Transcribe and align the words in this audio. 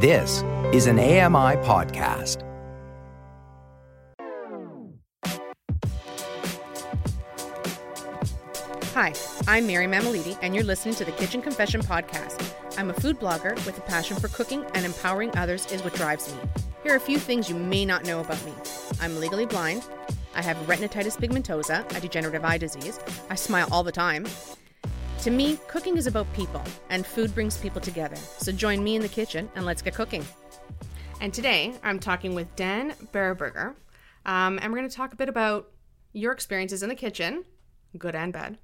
This 0.00 0.44
is 0.72 0.86
an 0.86 1.00
AMI 1.00 1.56
podcast. 1.66 2.44
Hi, 8.94 9.12
I'm 9.48 9.66
Mary 9.66 9.88
Mamaliti, 9.88 10.38
and 10.40 10.54
you're 10.54 10.62
listening 10.62 10.94
to 10.94 11.04
the 11.04 11.10
Kitchen 11.10 11.42
Confession 11.42 11.80
Podcast. 11.80 12.48
I'm 12.78 12.90
a 12.90 12.94
food 12.94 13.18
blogger 13.18 13.56
with 13.66 13.76
a 13.76 13.80
passion 13.80 14.16
for 14.16 14.28
cooking, 14.28 14.64
and 14.74 14.86
empowering 14.86 15.36
others 15.36 15.66
is 15.72 15.82
what 15.82 15.94
drives 15.94 16.32
me. 16.32 16.38
Here 16.84 16.92
are 16.92 16.96
a 16.96 17.00
few 17.00 17.18
things 17.18 17.48
you 17.48 17.56
may 17.56 17.84
not 17.84 18.04
know 18.04 18.20
about 18.20 18.44
me 18.46 18.52
I'm 19.00 19.18
legally 19.18 19.46
blind, 19.46 19.84
I 20.36 20.42
have 20.42 20.56
retinitis 20.58 21.18
pigmentosa, 21.18 21.84
a 21.96 22.00
degenerative 22.00 22.44
eye 22.44 22.58
disease, 22.58 23.00
I 23.30 23.34
smile 23.34 23.66
all 23.72 23.82
the 23.82 23.90
time. 23.90 24.26
To 25.22 25.30
me, 25.32 25.58
cooking 25.66 25.96
is 25.96 26.06
about 26.06 26.32
people, 26.32 26.62
and 26.90 27.04
food 27.04 27.34
brings 27.34 27.58
people 27.58 27.80
together. 27.80 28.14
So 28.38 28.52
join 28.52 28.84
me 28.84 28.94
in 28.94 29.02
the 29.02 29.08
kitchen 29.08 29.50
and 29.56 29.66
let's 29.66 29.82
get 29.82 29.94
cooking. 29.94 30.24
And 31.20 31.34
today, 31.34 31.74
I'm 31.82 31.98
talking 31.98 32.36
with 32.36 32.54
Dan 32.54 32.92
Berberger, 33.12 33.74
um, 34.26 34.60
and 34.62 34.72
we're 34.72 34.78
going 34.78 34.88
to 34.88 34.94
talk 34.94 35.12
a 35.12 35.16
bit 35.16 35.28
about 35.28 35.70
your 36.12 36.32
experiences 36.32 36.84
in 36.84 36.88
the 36.88 36.94
kitchen, 36.94 37.44
good 37.98 38.14
and 38.14 38.32
bad. 38.32 38.58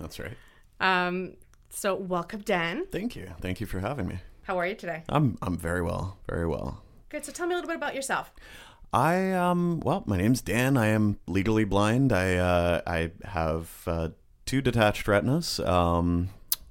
That's 0.00 0.18
right. 0.18 0.36
Um, 0.80 1.34
so 1.70 1.94
welcome, 1.94 2.40
Dan. 2.40 2.86
Thank 2.90 3.14
you. 3.14 3.30
Thank 3.40 3.60
you 3.60 3.66
for 3.66 3.78
having 3.78 4.08
me. 4.08 4.18
How 4.42 4.58
are 4.58 4.66
you 4.66 4.74
today? 4.74 5.04
I'm 5.08 5.38
I'm 5.40 5.56
very 5.56 5.82
well. 5.82 6.18
Very 6.28 6.48
well. 6.48 6.82
Good. 7.10 7.24
So 7.24 7.30
tell 7.30 7.46
me 7.46 7.54
a 7.54 7.56
little 7.56 7.68
bit 7.68 7.76
about 7.76 7.94
yourself. 7.94 8.32
I 8.92 9.32
um 9.32 9.80
well, 9.80 10.02
my 10.06 10.16
name's 10.16 10.42
Dan. 10.42 10.76
I 10.76 10.88
am 10.88 11.20
legally 11.28 11.64
blind. 11.64 12.12
I 12.12 12.34
uh, 12.34 12.80
I 12.86 13.12
have 13.24 13.70
uh, 13.86 14.08
two 14.52 14.60
detached 14.60 15.08
retinas. 15.08 15.58
Um, 15.60 16.28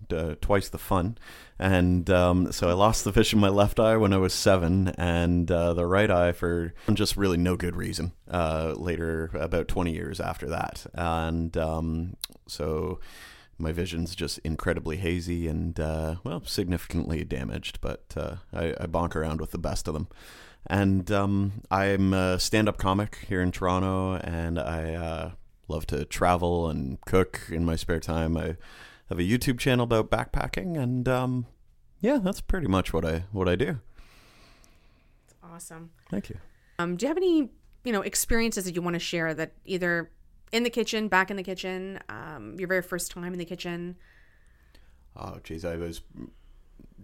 d- 0.07 0.35
twice 0.39 0.69
the 0.69 0.77
fun, 0.77 1.17
and 1.57 2.11
um, 2.11 2.51
so 2.51 2.69
I 2.69 2.73
lost 2.73 3.03
the 3.03 3.11
vision 3.11 3.37
in 3.37 3.41
my 3.41 3.49
left 3.49 3.79
eye 3.79 3.97
when 3.97 4.13
I 4.13 4.17
was 4.17 4.35
seven, 4.35 4.89
and 4.99 5.49
uh, 5.49 5.73
the 5.73 5.87
right 5.87 6.11
eye 6.11 6.31
for 6.31 6.75
just 6.93 7.17
really 7.17 7.37
no 7.37 7.55
good 7.55 7.75
reason. 7.75 8.11
Uh, 8.29 8.75
later, 8.77 9.31
about 9.33 9.67
twenty 9.67 9.93
years 9.93 10.19
after 10.19 10.47
that, 10.49 10.85
and 10.93 11.57
um, 11.57 12.17
so 12.45 12.99
my 13.57 13.71
vision's 13.71 14.13
just 14.13 14.37
incredibly 14.43 14.97
hazy 14.97 15.47
and 15.47 15.79
uh, 15.79 16.17
well 16.23 16.43
significantly 16.45 17.23
damaged 17.23 17.79
but 17.81 18.03
uh, 18.15 18.35
I, 18.53 18.75
I 18.79 18.85
bonk 18.85 19.15
around 19.15 19.39
with 19.39 19.51
the 19.51 19.59
best 19.59 19.87
of 19.87 19.93
them 19.93 20.07
and 20.65 21.11
um, 21.11 21.61
i'm 21.69 22.11
a 22.11 22.39
stand-up 22.39 22.79
comic 22.79 23.19
here 23.27 23.39
in 23.39 23.51
toronto 23.51 24.15
and 24.15 24.57
i 24.57 24.95
uh, 24.95 25.31
love 25.67 25.85
to 25.87 26.05
travel 26.05 26.69
and 26.69 26.99
cook 27.01 27.41
in 27.51 27.63
my 27.65 27.75
spare 27.75 27.99
time 27.99 28.35
i 28.37 28.55
have 29.09 29.19
a 29.19 29.23
youtube 29.23 29.59
channel 29.59 29.83
about 29.83 30.09
backpacking 30.11 30.77
and 30.77 31.07
um, 31.07 31.45
yeah 32.01 32.17
that's 32.21 32.41
pretty 32.41 32.67
much 32.67 32.93
what 32.93 33.05
i 33.05 33.23
what 33.31 33.47
i 33.47 33.55
do 33.55 33.79
It's 35.25 35.35
awesome. 35.43 35.91
thank 36.09 36.29
you 36.29 36.37
Um, 36.79 36.95
do 36.97 37.05
you 37.05 37.07
have 37.09 37.17
any, 37.17 37.49
you 37.83 37.91
know, 37.91 38.01
experiences 38.01 38.63
that 38.65 38.75
you 38.75 38.81
want 38.81 38.95
to 38.95 38.99
share 38.99 39.33
that 39.35 39.53
either 39.65 40.09
in 40.51 40.63
the 40.63 40.69
kitchen, 40.69 41.07
back 41.07 41.29
in 41.29 41.37
the 41.37 41.43
kitchen, 41.43 41.99
um, 42.09 42.55
your 42.59 42.67
very 42.67 42.81
first 42.81 43.11
time 43.11 43.33
in 43.33 43.39
the 43.39 43.45
kitchen? 43.45 43.95
Oh, 45.15 45.37
geez, 45.43 45.63
I 45.63 45.75
was 45.75 46.01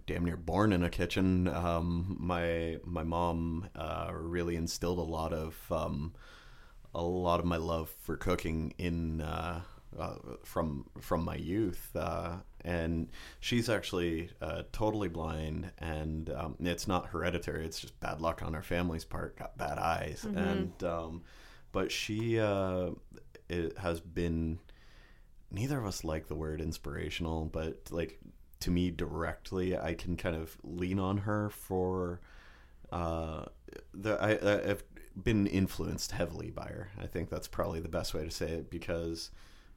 damn 0.06 0.24
near 0.24 0.36
born 0.36 0.72
in 0.72 0.82
a 0.82 0.90
kitchen. 0.90 1.46
Um, 1.48 2.16
my 2.18 2.78
my 2.84 3.04
mom 3.04 3.68
uh, 3.76 4.08
really 4.12 4.56
instilled 4.56 4.98
a 4.98 5.02
lot 5.02 5.32
of 5.32 5.56
um, 5.70 6.12
a 6.94 7.02
lot 7.02 7.40
of 7.40 7.46
my 7.46 7.56
love 7.56 7.90
for 8.02 8.16
cooking 8.16 8.74
in 8.78 9.20
uh, 9.20 9.60
uh, 9.98 10.14
from 10.44 10.86
from 11.00 11.24
my 11.24 11.36
youth, 11.36 11.90
uh, 11.96 12.36
and 12.64 13.08
she's 13.40 13.68
actually 13.68 14.30
uh, 14.42 14.62
totally 14.72 15.08
blind, 15.08 15.70
and 15.78 16.30
um, 16.30 16.56
it's 16.60 16.88
not 16.88 17.06
hereditary. 17.08 17.64
It's 17.64 17.80
just 17.80 17.98
bad 18.00 18.20
luck 18.20 18.42
on 18.42 18.54
our 18.54 18.62
family's 18.62 19.04
part. 19.04 19.36
Got 19.38 19.56
bad 19.58 19.78
eyes, 19.78 20.26
and 20.34 20.72
um, 20.84 21.22
but 21.72 21.90
she 21.92 22.38
uh, 22.38 22.90
it 23.48 23.78
has 23.78 24.00
been 24.00 24.58
neither 25.50 25.78
of 25.78 25.86
us 25.86 26.04
like 26.04 26.28
the 26.28 26.34
word 26.34 26.60
inspirational, 26.60 27.46
but 27.46 27.88
like 27.90 28.18
to 28.60 28.70
me 28.70 28.90
directly, 28.90 29.76
I 29.78 29.94
can 29.94 30.16
kind 30.16 30.36
of 30.36 30.56
lean 30.62 30.98
on 30.98 31.18
her 31.18 31.48
for 31.50 32.20
uh, 32.92 33.44
the 33.94 34.14
I, 34.20 34.32
I- 34.32 34.70
I've 34.70 34.87
been 35.22 35.46
influenced 35.46 36.12
heavily 36.12 36.50
by 36.50 36.66
her. 36.66 36.90
I 37.00 37.06
think 37.06 37.30
that's 37.30 37.48
probably 37.48 37.80
the 37.80 37.88
best 37.88 38.14
way 38.14 38.24
to 38.24 38.30
say 38.30 38.50
it 38.50 38.70
because 38.70 39.30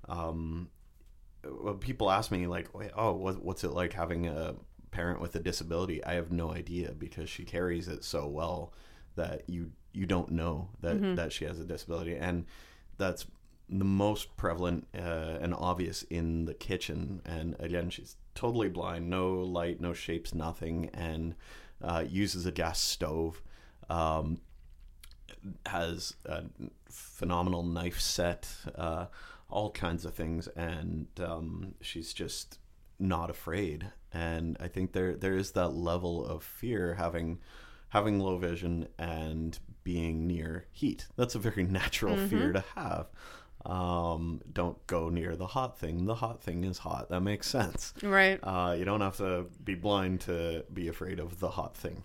um, 0.07 0.69
when 1.43 1.77
people 1.77 2.11
ask 2.11 2.31
me 2.31 2.47
like, 2.47 2.69
"Oh, 2.95 3.13
what, 3.13 3.43
what's 3.43 3.63
it 3.63 3.71
like 3.71 3.93
having 3.93 4.27
a 4.27 4.55
parent 4.91 5.21
with 5.21 5.35
a 5.35 5.39
disability?" 5.39 6.03
I 6.03 6.13
have 6.13 6.31
no 6.31 6.51
idea 6.51 6.91
because 6.91 7.29
she 7.29 7.43
carries 7.43 7.87
it 7.87 8.03
so 8.03 8.27
well 8.27 8.73
that 9.15 9.49
you 9.49 9.71
you 9.93 10.05
don't 10.05 10.31
know 10.31 10.69
that 10.81 11.15
that 11.15 11.33
she 11.33 11.45
has 11.45 11.59
a 11.59 11.65
disability, 11.65 12.15
and 12.15 12.45
that's 12.97 13.25
the 13.69 13.85
most 13.85 14.35
prevalent 14.35 14.85
uh, 14.97 15.37
and 15.41 15.53
obvious 15.53 16.03
in 16.03 16.45
the 16.45 16.53
kitchen. 16.53 17.21
And 17.25 17.55
again, 17.59 17.89
she's 17.89 18.17
totally 18.35 18.67
blind, 18.69 19.09
no 19.09 19.31
light, 19.31 19.79
no 19.79 19.93
shapes, 19.93 20.33
nothing, 20.35 20.89
and 20.93 21.35
uh, 21.81 22.03
uses 22.07 22.45
a 22.45 22.51
gas 22.51 22.79
stove. 22.79 23.41
Um, 23.89 24.39
has 25.65 26.15
a 26.25 26.43
phenomenal 26.89 27.63
knife 27.63 27.99
set, 27.99 28.47
uh, 28.75 29.07
all 29.49 29.71
kinds 29.71 30.05
of 30.05 30.13
things, 30.13 30.47
and 30.49 31.07
um, 31.19 31.75
she's 31.81 32.13
just 32.13 32.59
not 32.99 33.29
afraid. 33.29 33.91
And 34.13 34.57
I 34.59 34.67
think 34.67 34.93
there 34.93 35.15
there 35.15 35.35
is 35.35 35.51
that 35.51 35.69
level 35.69 36.25
of 36.25 36.43
fear 36.43 36.95
having 36.95 37.39
having 37.89 38.19
low 38.19 38.37
vision 38.37 38.87
and 38.97 39.57
being 39.83 40.27
near 40.27 40.65
heat. 40.71 41.07
That's 41.15 41.35
a 41.35 41.39
very 41.39 41.63
natural 41.79 42.15
fear 42.27 42.53
to 42.53 42.63
have. 42.75 43.07
Um, 43.65 44.41
don't 44.51 44.85
go 44.87 45.09
near 45.09 45.35
the 45.35 45.47
hot 45.47 45.77
thing. 45.77 46.05
The 46.05 46.15
hot 46.15 46.41
thing 46.41 46.63
is 46.63 46.79
hot. 46.79 47.09
That 47.09 47.21
makes 47.21 47.47
sense. 47.47 47.93
Right. 48.01 48.39
Uh, 48.41 48.75
you 48.77 48.85
don't 48.85 49.01
have 49.01 49.17
to 49.17 49.45
be 49.63 49.75
blind 49.75 50.21
to 50.21 50.65
be 50.73 50.87
afraid 50.87 51.19
of 51.19 51.39
the 51.39 51.49
hot 51.49 51.75
thing. 51.75 52.03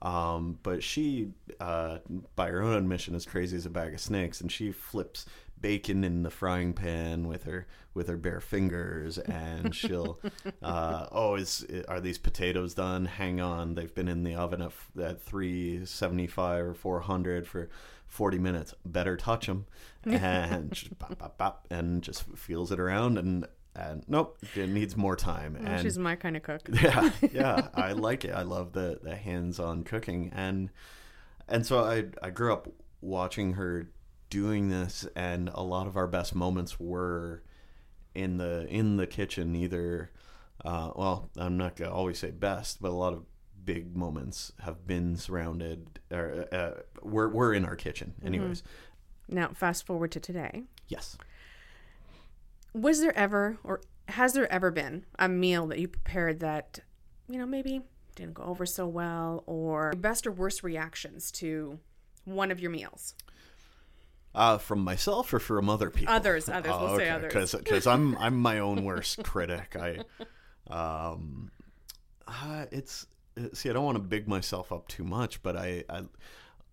Um, 0.00 0.58
but 0.62 0.82
she, 0.82 1.30
uh, 1.60 1.98
by 2.36 2.48
her 2.48 2.62
own 2.62 2.76
admission, 2.76 3.14
is 3.14 3.26
crazy 3.26 3.56
as 3.56 3.66
a 3.66 3.70
bag 3.70 3.94
of 3.94 4.00
snakes, 4.00 4.40
and 4.40 4.50
she 4.50 4.70
flips 4.70 5.26
bacon 5.60 6.04
in 6.04 6.22
the 6.22 6.30
frying 6.30 6.72
pan 6.72 7.26
with 7.26 7.44
her 7.44 7.66
with 7.94 8.08
her 8.08 8.16
bare 8.16 8.40
fingers, 8.40 9.18
and 9.18 9.74
she'll, 9.74 10.20
uh, 10.62 11.06
oh, 11.10 11.34
is 11.34 11.66
are 11.88 12.00
these 12.00 12.18
potatoes 12.18 12.74
done? 12.74 13.06
Hang 13.06 13.40
on, 13.40 13.74
they've 13.74 13.94
been 13.94 14.08
in 14.08 14.22
the 14.22 14.34
oven 14.34 14.62
at, 14.62 14.72
at 15.02 15.20
three 15.20 15.84
seventy 15.84 16.26
five 16.26 16.64
or 16.64 16.74
four 16.74 17.00
hundred 17.00 17.46
for 17.46 17.68
forty 18.06 18.38
minutes. 18.38 18.74
Better 18.84 19.16
touch 19.16 19.46
them, 19.46 19.66
and 20.04 20.72
just 20.72 20.96
bop, 20.98 21.18
bop, 21.18 21.38
bop, 21.38 21.66
and 21.70 22.02
just 22.02 22.24
feels 22.36 22.70
it 22.72 22.80
around 22.80 23.18
and. 23.18 23.46
And 23.80 24.02
nope, 24.08 24.38
it 24.56 24.68
needs 24.68 24.96
more 24.96 25.14
time. 25.16 25.56
Well, 25.60 25.66
and 25.70 25.82
she's 25.82 25.98
my 25.98 26.16
kind 26.16 26.36
of 26.36 26.42
cook. 26.42 26.62
yeah 26.72 27.10
yeah 27.32 27.68
i 27.74 27.92
like 27.92 28.24
it 28.24 28.32
i 28.32 28.42
love 28.42 28.72
the 28.72 28.98
the 29.02 29.14
hands-on 29.14 29.84
cooking 29.84 30.32
and 30.34 30.70
and 31.48 31.64
so 31.64 31.84
i 31.84 32.04
i 32.22 32.30
grew 32.30 32.52
up 32.52 32.68
watching 33.00 33.52
her 33.54 33.88
doing 34.30 34.68
this 34.68 35.06
and 35.14 35.48
a 35.54 35.62
lot 35.62 35.86
of 35.86 35.96
our 35.96 36.06
best 36.08 36.34
moments 36.34 36.80
were 36.80 37.42
in 38.14 38.36
the 38.38 38.66
in 38.68 38.96
the 38.96 39.06
kitchen 39.06 39.54
either 39.54 40.10
uh, 40.64 40.90
well 40.96 41.30
i'm 41.36 41.56
not 41.56 41.76
gonna 41.76 41.92
always 41.92 42.18
say 42.18 42.30
best 42.32 42.82
but 42.82 42.88
a 42.88 42.98
lot 43.04 43.12
of 43.12 43.24
big 43.64 43.94
moments 43.96 44.50
have 44.60 44.86
been 44.86 45.14
surrounded 45.16 46.00
or 46.10 46.46
uh, 46.52 46.70
we're, 47.02 47.28
we're 47.28 47.52
in 47.54 47.64
our 47.64 47.76
kitchen 47.76 48.14
anyways 48.24 48.62
Now, 49.28 49.50
fast 49.54 49.84
forward 49.86 50.10
to 50.12 50.20
today. 50.20 50.62
yes 50.88 51.16
Was 52.72 53.00
there 53.00 53.16
ever, 53.16 53.58
or 53.64 53.80
has 54.08 54.32
there 54.32 54.50
ever 54.52 54.70
been, 54.70 55.04
a 55.18 55.28
meal 55.28 55.66
that 55.68 55.78
you 55.78 55.88
prepared 55.88 56.40
that, 56.40 56.80
you 57.28 57.38
know, 57.38 57.46
maybe 57.46 57.82
didn't 58.14 58.34
go 58.34 58.42
over 58.44 58.66
so 58.66 58.86
well, 58.86 59.42
or 59.46 59.92
best 59.92 60.26
or 60.26 60.32
worst 60.32 60.62
reactions 60.62 61.30
to 61.32 61.78
one 62.24 62.50
of 62.50 62.60
your 62.60 62.70
meals? 62.70 63.14
Uh, 64.34 64.58
from 64.58 64.80
myself 64.80 65.32
or 65.32 65.38
from 65.38 65.68
other 65.68 65.90
people? 65.90 66.14
Others, 66.14 66.48
others, 66.48 66.72
we'll 66.78 66.96
say 66.96 67.08
others. 67.08 67.52
Because 67.52 67.86
I'm 67.86 68.16
I'm 68.18 68.36
my 68.36 68.58
own 68.58 68.84
worst 68.84 69.22
critic. 69.24 69.74
I, 69.74 70.00
um, 70.70 71.50
uh, 72.26 72.66
it's 72.70 73.06
see, 73.52 73.70
I 73.70 73.72
don't 73.72 73.84
want 73.84 73.96
to 73.96 74.02
big 74.02 74.28
myself 74.28 74.70
up 74.70 74.86
too 74.86 75.04
much, 75.04 75.42
but 75.42 75.56
I 75.56 75.84
I, 75.88 76.02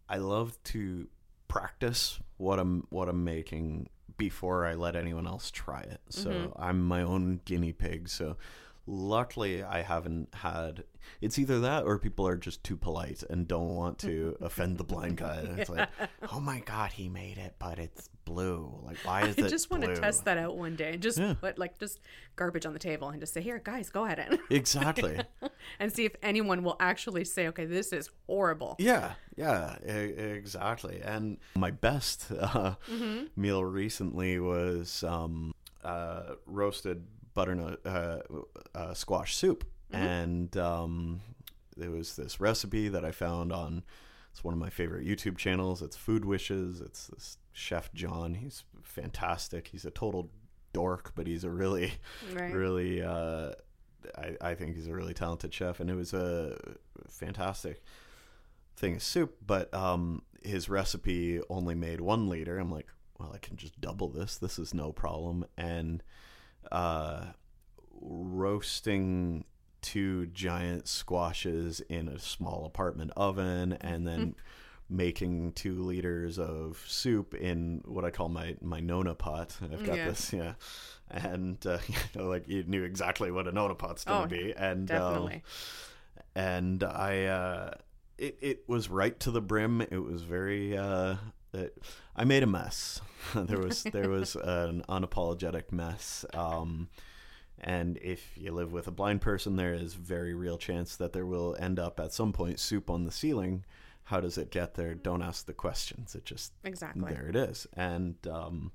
I 0.09 0.17
love 0.17 0.61
to 0.65 1.07
practice 1.47 2.19
what 2.37 2.59
I'm 2.59 2.85
what 2.89 3.07
I'm 3.07 3.23
making 3.23 3.87
before 4.17 4.65
I 4.65 4.75
let 4.75 4.95
anyone 4.95 5.27
else 5.27 5.51
try 5.51 5.81
it. 5.81 6.01
So 6.09 6.29
mm-hmm. 6.29 6.61
I'm 6.61 6.81
my 6.81 7.01
own 7.01 7.41
guinea 7.45 7.73
pig. 7.73 8.09
So 8.09 8.37
luckily 8.87 9.63
I 9.63 9.81
haven't 9.81 10.29
had. 10.33 10.83
It's 11.21 11.37
either 11.37 11.59
that 11.61 11.83
or 11.83 11.99
people 11.99 12.27
are 12.27 12.35
just 12.35 12.63
too 12.63 12.75
polite 12.77 13.23
and 13.29 13.47
don't 13.47 13.75
want 13.75 13.99
to 13.99 14.37
offend 14.41 14.77
the 14.77 14.83
blind 14.83 15.17
guy. 15.17 15.37
And 15.37 15.59
It's 15.59 15.69
like, 15.69 15.89
oh 16.31 16.39
my 16.39 16.59
god, 16.61 16.91
he 16.93 17.09
made 17.09 17.37
it, 17.37 17.55
but 17.59 17.77
it's 17.79 18.09
blue. 18.25 18.73
Like, 18.83 18.97
why 19.03 19.21
is 19.27 19.37
I 19.37 19.45
it? 19.45 19.49
just 19.49 19.69
want 19.69 19.83
to 19.83 19.95
test 19.95 20.25
that 20.25 20.37
out 20.39 20.57
one 20.57 20.75
day 20.75 20.93
and 20.93 21.01
just 21.01 21.17
Yeah. 21.19 21.35
put 21.39 21.59
like 21.59 21.77
just 21.79 21.99
garbage 22.35 22.65
on 22.65 22.73
the 22.73 22.79
table 22.79 23.09
and 23.09 23.19
just 23.19 23.33
say, 23.33 23.41
"Here, 23.41 23.59
guys, 23.63 23.89
go 23.91 24.05
at 24.05 24.17
it," 24.19 24.39
Exactly. 24.49 25.19
and 25.79 25.91
see 25.93 26.05
if 26.05 26.15
anyone 26.23 26.63
will 26.63 26.75
actually 26.79 27.23
say, 27.25 27.47
"Okay, 27.49 27.65
this 27.65 27.93
is 27.93 28.09
horrible." 28.25 28.75
Yeah, 28.79 29.13
yeah, 29.37 29.77
e- 29.85 29.89
exactly. 29.91 31.01
And 31.03 31.37
my 31.55 31.69
best 31.71 32.31
uh, 32.31 32.75
meal 33.35 33.63
recently 33.63 34.39
was 34.39 35.03
um, 35.03 35.53
uh, 35.83 36.33
roasted 36.47 37.05
butternut 37.35 37.79
uh, 37.85 38.17
uh, 38.73 38.93
squash 38.95 39.35
soup, 39.35 39.63
and 39.91 40.55
um, 40.57 41.21
there 41.77 41.91
was 41.91 42.15
this 42.15 42.39
recipe 42.39 42.87
that 42.89 43.05
I 43.05 43.11
found 43.11 43.51
on. 43.53 43.83
It's 44.31 44.43
one 44.43 44.53
of 44.53 44.59
my 44.59 44.69
favorite 44.69 45.05
YouTube 45.07 45.37
channels. 45.37 45.81
It's 45.81 45.95
Food 45.95 46.25
Wishes. 46.25 46.81
It's 46.81 47.07
this 47.07 47.37
chef 47.53 47.93
John. 47.93 48.33
He's 48.33 48.63
fantastic. 48.83 49.67
He's 49.69 49.85
a 49.85 49.91
total 49.91 50.29
dork, 50.73 51.13
but 51.15 51.25
he's 51.27 51.43
a 51.45 51.49
really, 51.49 51.93
Right. 52.33 52.53
really. 52.53 53.01
Uh, 53.01 53.51
I, 54.17 54.35
I 54.41 54.55
think 54.55 54.75
he's 54.75 54.87
a 54.87 54.93
really 54.93 55.13
talented 55.13 55.53
chef, 55.53 55.79
and 55.79 55.89
it 55.89 55.95
was 55.95 56.13
a 56.13 56.57
fantastic 57.09 57.81
thing 58.75 58.95
of 58.95 59.03
soup, 59.03 59.37
but 59.45 59.73
um, 59.73 60.21
his 60.43 60.67
recipe 60.67 61.39
only 61.49 61.75
made 61.75 62.01
one 62.01 62.27
liter. 62.27 62.57
I'm 62.59 62.69
like, 62.71 62.87
well, 63.17 63.31
I 63.33 63.37
can 63.37 63.55
just 63.55 63.79
double 63.79 64.09
this. 64.09 64.37
This 64.37 64.59
is 64.59 64.73
no 64.73 64.91
problem. 64.91 65.45
And 65.57 66.03
uh, 66.71 67.25
roasting 68.01 69.45
two 69.81 70.25
giant 70.27 70.87
squashes 70.87 71.79
in 71.89 72.07
a 72.07 72.19
small 72.19 72.65
apartment 72.65 73.11
oven, 73.15 73.73
and 73.81 74.07
then 74.07 74.35
making 74.89 75.51
two 75.53 75.81
liters 75.81 76.37
of 76.37 76.83
soup 76.87 77.33
in 77.33 77.81
what 77.85 78.05
I 78.05 78.11
call 78.11 78.29
my 78.29 78.55
my 78.61 78.79
nonna 78.79 79.15
pot. 79.15 79.57
I've 79.61 79.83
got 79.83 79.97
Yeah. 79.97 80.05
this, 80.05 80.33
yeah. 80.33 80.53
And 81.09 81.65
uh, 81.65 81.79
you 81.87 81.95
know, 82.15 82.27
like 82.27 82.47
you 82.47 82.63
knew 82.63 82.83
exactly 82.83 83.31
what 83.31 83.47
a 83.47 83.51
nonna 83.51 83.75
pot's 83.75 84.03
gonna 84.05 84.23
Oh, 84.23 84.27
be, 84.27 84.53
and 84.55 84.93
um, 84.93 84.95
Definitely. 85.23 85.43
and 86.35 86.83
I 86.83 87.25
uh, 87.25 87.71
it 88.17 88.37
it 88.41 88.63
was 88.67 88.89
right 88.89 89.19
to 89.21 89.31
the 89.31 89.41
brim. 89.41 89.81
It 89.81 90.03
was 90.03 90.23
very. 90.23 90.77
Uh, 90.77 91.15
it, 91.55 91.77
I 92.15 92.23
made 92.23 92.43
a 92.43 92.47
mess. 92.47 93.01
there 93.35 93.59
was 93.59 93.83
there 93.83 94.09
was 94.09 94.35
an 94.35 94.83
unapologetic 94.87 95.71
mess. 95.71 96.25
Um, 96.33 96.89
and 97.59 97.97
if 98.01 98.37
you 98.37 98.51
live 98.51 98.71
with 98.73 98.87
a 98.87 98.91
blind 98.91 99.21
person, 99.21 99.55
there 99.55 99.73
is 99.73 99.93
very 99.93 100.33
real 100.33 100.57
chance 100.57 100.95
that 100.97 101.13
there 101.13 101.25
will 101.25 101.55
end 101.59 101.79
up 101.79 101.99
at 101.99 102.13
some 102.13 102.33
point 102.33 102.59
soup 102.59 102.89
on 102.89 103.05
the 103.05 103.11
ceiling. 103.11 103.63
How 104.05 104.19
does 104.19 104.37
it 104.37 104.51
get 104.51 104.75
there? 104.75 104.93
Don't 104.93 105.23
ask 105.23 105.45
the 105.45 105.53
questions. 105.53 106.13
It 106.13 106.25
just 106.25 106.53
Exactly. 106.63 107.11
there 107.11 107.27
it 107.27 107.35
is. 107.35 107.65
And 107.73 108.15
um, 108.27 108.71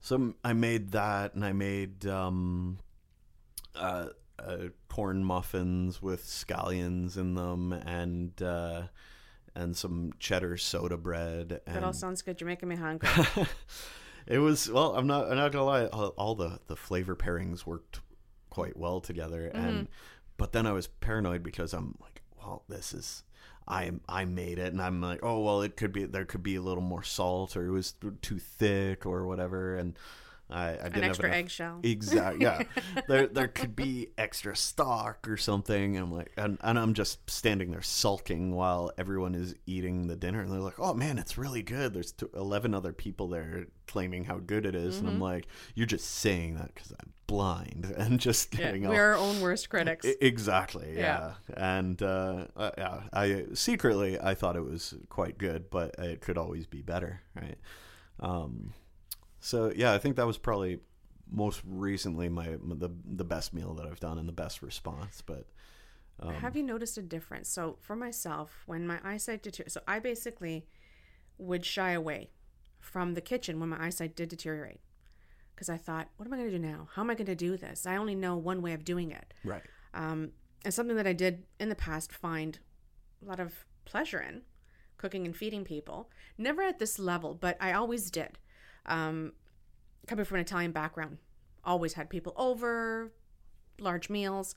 so 0.00 0.34
I 0.44 0.52
made 0.52 0.90
that, 0.92 1.34
and 1.34 1.44
I 1.44 1.52
made 1.52 2.06
um, 2.06 2.78
uh, 3.74 4.08
uh, 4.38 4.56
corn 4.88 5.24
muffins 5.24 6.02
with 6.02 6.24
scallions 6.24 7.16
in 7.16 7.34
them, 7.34 7.72
and 7.72 8.40
uh, 8.42 8.82
and 9.56 9.76
some 9.76 10.12
cheddar 10.18 10.56
soda 10.56 10.96
bread. 10.96 11.60
And 11.66 11.76
That 11.76 11.84
all 11.84 11.92
sounds 11.92 12.22
good. 12.22 12.40
You're 12.40 12.48
making 12.48 12.68
me 12.68 12.76
hungry. 12.86 13.08
it 14.26 14.38
was 14.38 14.70
well. 14.70 14.94
I'm 14.94 15.06
not. 15.06 15.30
I'm 15.30 15.36
not 15.36 15.52
gonna 15.52 15.64
lie. 15.64 15.86
All, 15.86 16.08
all 16.16 16.34
the 16.34 16.60
the 16.66 16.76
flavor 16.76 17.16
pairings 17.16 17.66
worked 17.66 18.00
quite 18.50 18.76
well 18.76 19.00
together, 19.00 19.50
mm-hmm. 19.52 19.66
and 19.66 19.88
but 20.36 20.52
then 20.52 20.66
I 20.66 20.72
was 20.72 20.86
paranoid 20.86 21.42
because 21.42 21.72
I'm 21.72 21.96
like, 22.00 22.22
well, 22.38 22.64
this 22.68 22.94
is. 22.94 23.22
I 23.68 23.90
I 24.08 24.26
made 24.26 24.60
it, 24.60 24.72
and 24.72 24.80
I'm 24.80 25.00
like, 25.00 25.20
oh 25.24 25.40
well, 25.40 25.62
it 25.62 25.76
could 25.76 25.92
be 25.92 26.04
there 26.04 26.24
could 26.24 26.44
be 26.44 26.54
a 26.54 26.62
little 26.62 26.82
more 26.82 27.02
salt, 27.02 27.56
or 27.56 27.66
it 27.66 27.70
was 27.70 27.94
too 28.22 28.38
thick, 28.38 29.06
or 29.06 29.26
whatever, 29.26 29.74
and 29.76 29.98
I, 30.48 30.70
I 30.70 30.72
didn't 30.74 30.86
An 30.96 31.02
have 31.02 31.10
extra 31.10 31.26
enough- 31.28 31.38
eggshell. 31.38 31.80
Exactly. 31.82 32.42
Yeah. 32.44 32.62
there 33.08 33.26
there 33.26 33.48
could 33.48 33.74
be 33.74 34.10
extra 34.16 34.54
stock 34.54 35.26
or 35.28 35.36
something. 35.36 35.96
And 35.96 36.04
I'm 36.06 36.12
like, 36.12 36.30
and, 36.36 36.56
and 36.60 36.78
I'm 36.78 36.94
just 36.94 37.28
standing 37.28 37.72
there 37.72 37.82
sulking 37.82 38.54
while 38.54 38.92
everyone 38.96 39.34
is 39.34 39.54
eating 39.66 40.06
the 40.06 40.14
dinner, 40.16 40.42
and 40.42 40.52
they're 40.52 40.60
like, 40.60 40.78
"Oh 40.78 40.94
man, 40.94 41.18
it's 41.18 41.36
really 41.36 41.62
good." 41.62 41.92
There's 41.94 42.12
t- 42.12 42.26
eleven 42.34 42.74
other 42.74 42.92
people 42.92 43.26
there 43.28 43.66
claiming 43.88 44.24
how 44.24 44.38
good 44.38 44.66
it 44.66 44.74
is. 44.76 44.98
and 44.98 45.08
I'm 45.08 45.20
like, 45.20 45.46
"You're 45.74 45.86
just 45.86 46.08
saying 46.08 46.54
that 46.56 46.72
because 46.74 46.92
I'm 46.92 47.12
blind 47.26 47.92
and 47.98 48.20
just 48.20 48.52
getting 48.52 48.86
all 48.86 48.92
we're 48.92 49.14
our 49.14 49.18
own 49.18 49.40
worst 49.40 49.68
critics. 49.68 50.06
Exactly. 50.20 50.92
Yeah. 50.94 51.32
Yeah. 51.50 51.76
And 51.78 52.00
uh, 52.00 52.46
uh, 52.56 52.70
yeah, 52.78 53.00
I 53.12 53.46
secretly 53.54 54.16
I 54.20 54.34
thought 54.34 54.54
it 54.54 54.64
was 54.64 54.94
quite 55.08 55.38
good, 55.38 55.70
but 55.70 55.96
it 55.98 56.20
could 56.20 56.38
always 56.38 56.66
be 56.68 56.82
better, 56.82 57.22
right? 57.34 57.58
Um, 58.20 58.72
so 59.46 59.72
yeah, 59.76 59.92
I 59.92 59.98
think 59.98 60.16
that 60.16 60.26
was 60.26 60.38
probably 60.38 60.80
most 61.30 61.62
recently 61.64 62.28
my 62.28 62.56
the 62.60 62.90
the 63.04 63.24
best 63.24 63.54
meal 63.54 63.74
that 63.74 63.86
I've 63.86 64.00
done 64.00 64.18
and 64.18 64.28
the 64.28 64.32
best 64.32 64.60
response. 64.60 65.22
But 65.24 65.46
um, 66.18 66.34
Have 66.34 66.56
you 66.56 66.64
noticed 66.64 66.98
a 66.98 67.02
difference? 67.02 67.48
So 67.48 67.76
for 67.80 67.94
myself, 67.94 68.64
when 68.66 68.88
my 68.88 68.98
eyesight 69.04 69.44
deteriorated, 69.44 69.72
so 69.72 69.80
I 69.86 70.00
basically 70.00 70.66
would 71.38 71.64
shy 71.64 71.92
away 71.92 72.30
from 72.80 73.14
the 73.14 73.20
kitchen 73.20 73.60
when 73.60 73.68
my 73.68 73.86
eyesight 73.86 74.16
did 74.16 74.30
deteriorate, 74.30 74.80
because 75.54 75.68
I 75.68 75.76
thought, 75.76 76.08
what 76.16 76.26
am 76.26 76.32
I 76.32 76.38
going 76.38 76.50
to 76.50 76.58
do 76.58 76.66
now? 76.66 76.88
How 76.94 77.02
am 77.02 77.10
I 77.10 77.14
going 77.14 77.26
to 77.26 77.36
do 77.36 77.56
this? 77.56 77.86
I 77.86 77.96
only 77.96 78.16
know 78.16 78.36
one 78.36 78.62
way 78.62 78.72
of 78.72 78.84
doing 78.84 79.12
it, 79.12 79.32
right, 79.44 79.62
um, 79.94 80.32
and 80.64 80.74
something 80.74 80.96
that 80.96 81.06
I 81.06 81.12
did 81.12 81.44
in 81.60 81.68
the 81.68 81.76
past 81.76 82.12
find 82.12 82.58
a 83.22 83.28
lot 83.28 83.38
of 83.38 83.64
pleasure 83.84 84.20
in 84.20 84.42
cooking 84.96 85.24
and 85.24 85.36
feeding 85.36 85.64
people. 85.64 86.10
Never 86.36 86.62
at 86.62 86.80
this 86.80 86.98
level, 86.98 87.34
but 87.34 87.56
I 87.60 87.72
always 87.72 88.10
did. 88.10 88.38
Um, 88.86 89.32
coming 90.06 90.24
from 90.24 90.36
an 90.36 90.42
Italian 90.42 90.72
background, 90.72 91.18
always 91.64 91.94
had 91.94 92.08
people 92.08 92.32
over, 92.36 93.12
large 93.78 94.08
meals. 94.08 94.54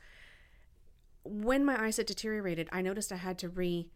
When 1.24 1.66
my 1.66 1.81
eyesight 1.81 2.08
deteriorated, 2.08 2.70
I 2.72 2.81
noticed 2.81 3.12
I 3.12 3.18
had 3.18 3.38
to 3.40 3.50
re 3.50 3.90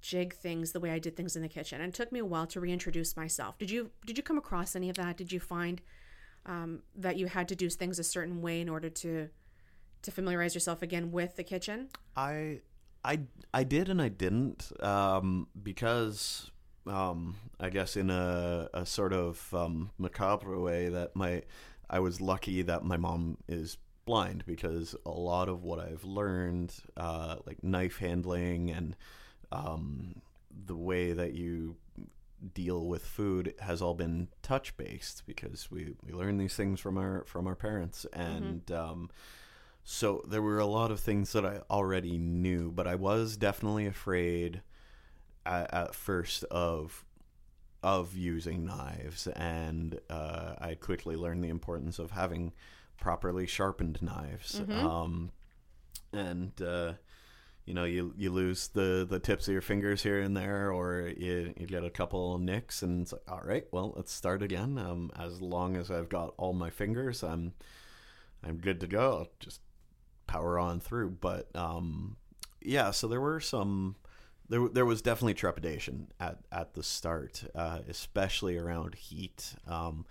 jig 0.00 0.34
things 0.34 0.72
the 0.72 0.80
way 0.80 0.90
I 0.90 0.98
did 0.98 1.16
things 1.16 1.36
in 1.36 1.42
the 1.42 1.48
kitchen. 1.48 1.80
And 1.80 1.92
it 1.92 1.94
took 1.94 2.12
me 2.12 2.18
a 2.18 2.24
while 2.24 2.46
to 2.48 2.60
reintroduce 2.60 3.16
myself. 3.16 3.56
Did 3.58 3.70
you 3.70 3.90
did 4.04 4.18
you 4.18 4.22
come 4.22 4.36
across 4.36 4.76
any 4.76 4.90
of 4.90 4.96
that? 4.96 5.16
Did 5.16 5.32
you 5.32 5.40
find 5.40 5.80
um, 6.44 6.82
that 6.96 7.16
you 7.16 7.26
had 7.26 7.48
to 7.48 7.56
do 7.56 7.70
things 7.70 7.98
a 7.98 8.04
certain 8.04 8.42
way 8.42 8.60
in 8.60 8.68
order 8.68 8.90
to 8.90 9.28
to 10.02 10.10
familiarize 10.10 10.54
yourself 10.54 10.82
again 10.82 11.12
with 11.12 11.36
the 11.36 11.44
kitchen? 11.44 11.88
I 12.16 12.60
I 13.04 13.20
I 13.54 13.64
did 13.64 13.88
and 13.88 14.02
I 14.02 14.08
didn't 14.08 14.72
um, 14.82 15.48
because 15.62 16.50
um, 16.86 17.36
I 17.60 17.70
guess 17.70 17.96
in 17.96 18.10
a, 18.10 18.68
a 18.74 18.86
sort 18.86 19.12
of 19.12 19.52
um, 19.54 19.90
macabre 19.98 20.58
way 20.58 20.88
that 20.88 21.14
my 21.14 21.42
I 21.88 22.00
was 22.00 22.20
lucky 22.20 22.62
that 22.62 22.84
my 22.84 22.96
mom 22.96 23.36
is 23.48 23.76
blind 24.04 24.44
because 24.46 24.96
a 25.04 25.10
lot 25.10 25.48
of 25.48 25.62
what 25.62 25.78
I've 25.78 26.04
learned, 26.04 26.74
uh, 26.96 27.36
like 27.46 27.62
knife 27.62 27.98
handling 27.98 28.70
and 28.70 28.96
um, 29.52 30.22
the 30.66 30.76
way 30.76 31.12
that 31.12 31.34
you 31.34 31.76
deal 32.54 32.86
with 32.86 33.04
food 33.04 33.54
has 33.60 33.80
all 33.80 33.94
been 33.94 34.28
touch 34.42 34.76
based 34.76 35.22
because 35.26 35.70
we, 35.70 35.94
we 36.04 36.12
learn 36.12 36.38
these 36.38 36.56
things 36.56 36.80
from 36.80 36.98
our 36.98 37.24
from 37.26 37.46
our 37.46 37.54
parents. 37.54 38.06
And 38.12 38.70
um, 38.72 39.10
so 39.84 40.24
there 40.28 40.42
were 40.42 40.58
a 40.58 40.66
lot 40.66 40.90
of 40.90 41.00
things 41.00 41.32
that 41.32 41.44
I 41.44 41.60
already 41.70 42.18
knew, 42.18 42.72
but 42.72 42.86
I 42.86 42.94
was 42.94 43.36
definitely 43.36 43.86
afraid 43.86 44.62
at, 45.46 45.72
at 45.72 45.94
first 45.94 46.44
of 46.44 47.04
of 47.82 48.16
using 48.16 48.64
knives, 48.64 49.26
and 49.26 49.98
uh, 50.08 50.54
I 50.60 50.74
quickly 50.74 51.16
learned 51.16 51.42
the 51.42 51.48
importance 51.48 51.98
of 51.98 52.12
having 52.12 52.52
properly 53.00 53.46
sharpened 53.46 54.00
knives. 54.00 54.60
Um, 54.86 55.32
and 56.12 56.52
uh, 56.62 56.92
you 57.64 57.74
know, 57.74 57.84
you 57.84 58.14
you 58.16 58.30
lose 58.30 58.68
the 58.68 59.06
the 59.08 59.18
tips 59.18 59.46
of 59.48 59.52
your 59.52 59.62
fingers 59.62 60.02
here 60.02 60.20
and 60.20 60.36
there, 60.36 60.70
or 60.72 61.12
you 61.16 61.54
you 61.56 61.66
get 61.66 61.84
a 61.84 61.90
couple 61.90 62.38
nicks, 62.38 62.82
and 62.82 63.02
it's 63.02 63.12
like, 63.12 63.22
all 63.28 63.42
right, 63.44 63.66
well, 63.72 63.92
let's 63.96 64.12
start 64.12 64.42
again. 64.42 64.78
Um, 64.78 65.10
as 65.18 65.40
long 65.40 65.76
as 65.76 65.90
I've 65.90 66.08
got 66.08 66.34
all 66.36 66.52
my 66.52 66.70
fingers, 66.70 67.22
I'm 67.22 67.52
I'm 68.44 68.58
good 68.58 68.80
to 68.80 68.86
go. 68.86 69.12
I'll 69.12 69.28
just 69.40 69.60
power 70.26 70.58
on 70.58 70.80
through. 70.80 71.10
But 71.20 71.54
um, 71.54 72.16
yeah, 72.60 72.90
so 72.90 73.08
there 73.08 73.20
were 73.20 73.40
some. 73.40 73.96
There, 74.52 74.68
there 74.68 74.84
was 74.84 75.00
definitely 75.00 75.32
trepidation 75.32 76.08
at, 76.20 76.38
at 76.52 76.74
the 76.74 76.82
start, 76.82 77.44
uh, 77.54 77.78
especially 77.88 78.58
around 78.58 78.94
heat. 78.94 79.54
Um, 79.66 80.04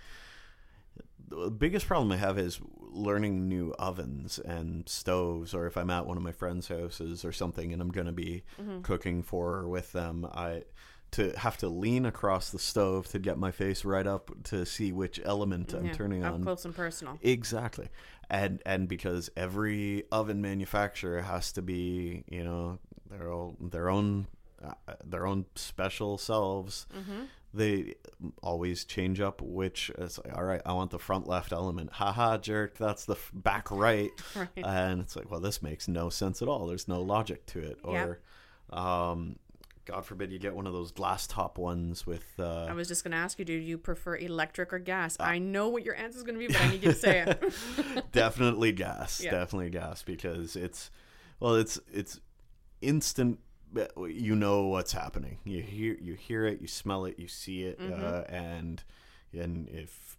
the 1.30 1.52
biggest 1.52 1.86
problem 1.86 2.12
I 2.12 2.18
have 2.18 2.40
is 2.40 2.60
learning 2.80 3.48
new 3.48 3.72
ovens 3.78 4.40
and 4.40 4.90
stoves, 4.90 5.54
or 5.54 5.68
if 5.68 5.78
I'm 5.78 5.92
at 5.92 6.08
one 6.08 6.18
of 6.18 6.24
my 6.24 6.32
friends' 6.32 6.68
houses 6.70 7.24
or 7.24 7.32
something, 7.32 7.72
and 7.72 7.84
I'm 7.84 7.92
going 7.92 8.08
to 8.08 8.14
be 8.14 8.42
cooking 8.82 9.22
for 9.22 9.58
or 9.58 9.68
with 9.68 9.92
them, 9.92 10.28
I 10.34 10.64
to 11.12 11.32
have 11.38 11.58
to 11.58 11.68
lean 11.68 12.06
across 12.06 12.52
the 12.52 12.60
stove 12.60 13.08
to 13.10 13.20
get 13.20 13.38
my 13.38 13.52
face 13.52 13.84
right 13.84 14.08
up 14.08 14.32
to 14.46 14.66
see 14.66 14.92
which 14.92 15.20
element 15.26 15.74
I'm 15.74 15.92
turning 15.92 16.24
up 16.24 16.34
on 16.34 16.44
close 16.44 16.66
and 16.66 16.76
personal. 16.76 17.20
Exactly. 17.22 17.90
and 18.30 18.62
and 18.66 18.88
because 18.88 19.30
every 19.36 20.06
oven 20.12 20.42
manufacturer 20.42 21.22
has 21.22 21.52
to 21.54 21.62
be 21.62 22.24
you 22.30 22.44
know 22.44 22.80
their 23.12 23.30
own 23.32 23.56
their 23.72 23.90
own 23.90 24.28
uh, 24.64 24.74
their 25.06 25.26
own 25.28 25.46
special 25.56 26.18
selves 26.18 26.88
they 27.54 27.96
always 28.42 28.86
change 28.86 29.20
up 29.20 29.42
which 29.42 29.92
it's 29.98 30.18
like 30.24 30.36
all 30.38 30.44
right 30.46 30.62
i 30.66 30.72
want 30.72 30.90
the 30.92 31.00
front 31.00 31.28
left 31.28 31.52
element 31.52 31.92
haha 31.94 32.38
jerk 32.38 32.78
that's 32.78 33.04
the 33.06 33.14
f- 33.16 33.32
back 33.34 33.70
right 33.72 34.12
Right. 34.36 34.48
and 34.56 35.02
it's 35.02 35.16
like 35.18 35.30
well 35.30 35.40
this 35.42 35.62
makes 35.62 35.88
no 35.88 36.10
sense 36.10 36.42
at 36.42 36.48
all 36.48 36.66
there's 36.68 36.88
no 36.88 37.02
logic 37.02 37.46
to 37.48 37.60
it 37.60 37.78
Yep. 37.86 38.20
or 38.72 38.78
um 38.78 39.36
god 39.84 40.06
forbid 40.06 40.32
you 40.32 40.40
get 40.40 40.56
one 40.56 40.66
of 40.68 40.72
those 40.74 40.92
glass 40.92 41.28
top 41.28 41.58
ones 41.58 42.08
with 42.08 42.24
uh 42.40 42.68
I 42.70 42.74
was 42.74 42.88
just 42.88 43.04
going 43.04 43.12
to 43.12 43.18
ask 43.18 43.38
you, 43.40 43.44
do 43.46 43.52
you 43.54 43.78
prefer 43.78 44.16
electric 44.16 44.72
or 44.72 44.80
gas? 44.80 45.18
Uh, 45.20 45.24
I 45.24 45.40
know 45.40 45.68
what 45.70 45.84
your 45.84 45.96
answer 45.96 46.18
is 46.20 46.24
going 46.24 46.40
to 46.40 46.40
be, 46.40 46.54
but 46.54 46.62
I 46.62 46.70
need 46.70 46.84
you 46.84 46.92
to 46.92 46.96
say 46.98 47.20
it. 47.28 48.12
definitely 48.14 48.72
gas 48.72 49.22
Yeah. 49.24 49.32
definitely 49.32 49.72
gas 49.72 50.04
because 50.04 50.56
it's 50.56 50.90
well 51.42 51.56
it's 51.56 51.80
it's 51.92 52.22
instant 52.82 53.40
you 54.10 54.36
know 54.36 54.66
what's 54.66 54.92
happening. 54.92 55.38
You 55.46 55.62
hear 55.62 55.96
you 56.02 56.16
hear 56.16 56.46
it 56.46 56.60
you 56.62 56.68
smell 56.68 57.06
it 57.06 57.18
you 57.18 57.28
see 57.28 57.64
it 57.64 57.80
Mm-hmm. 57.80 58.04
uh, 58.04 58.22
and 58.36 58.84
and 59.34 59.70
if 59.70 60.18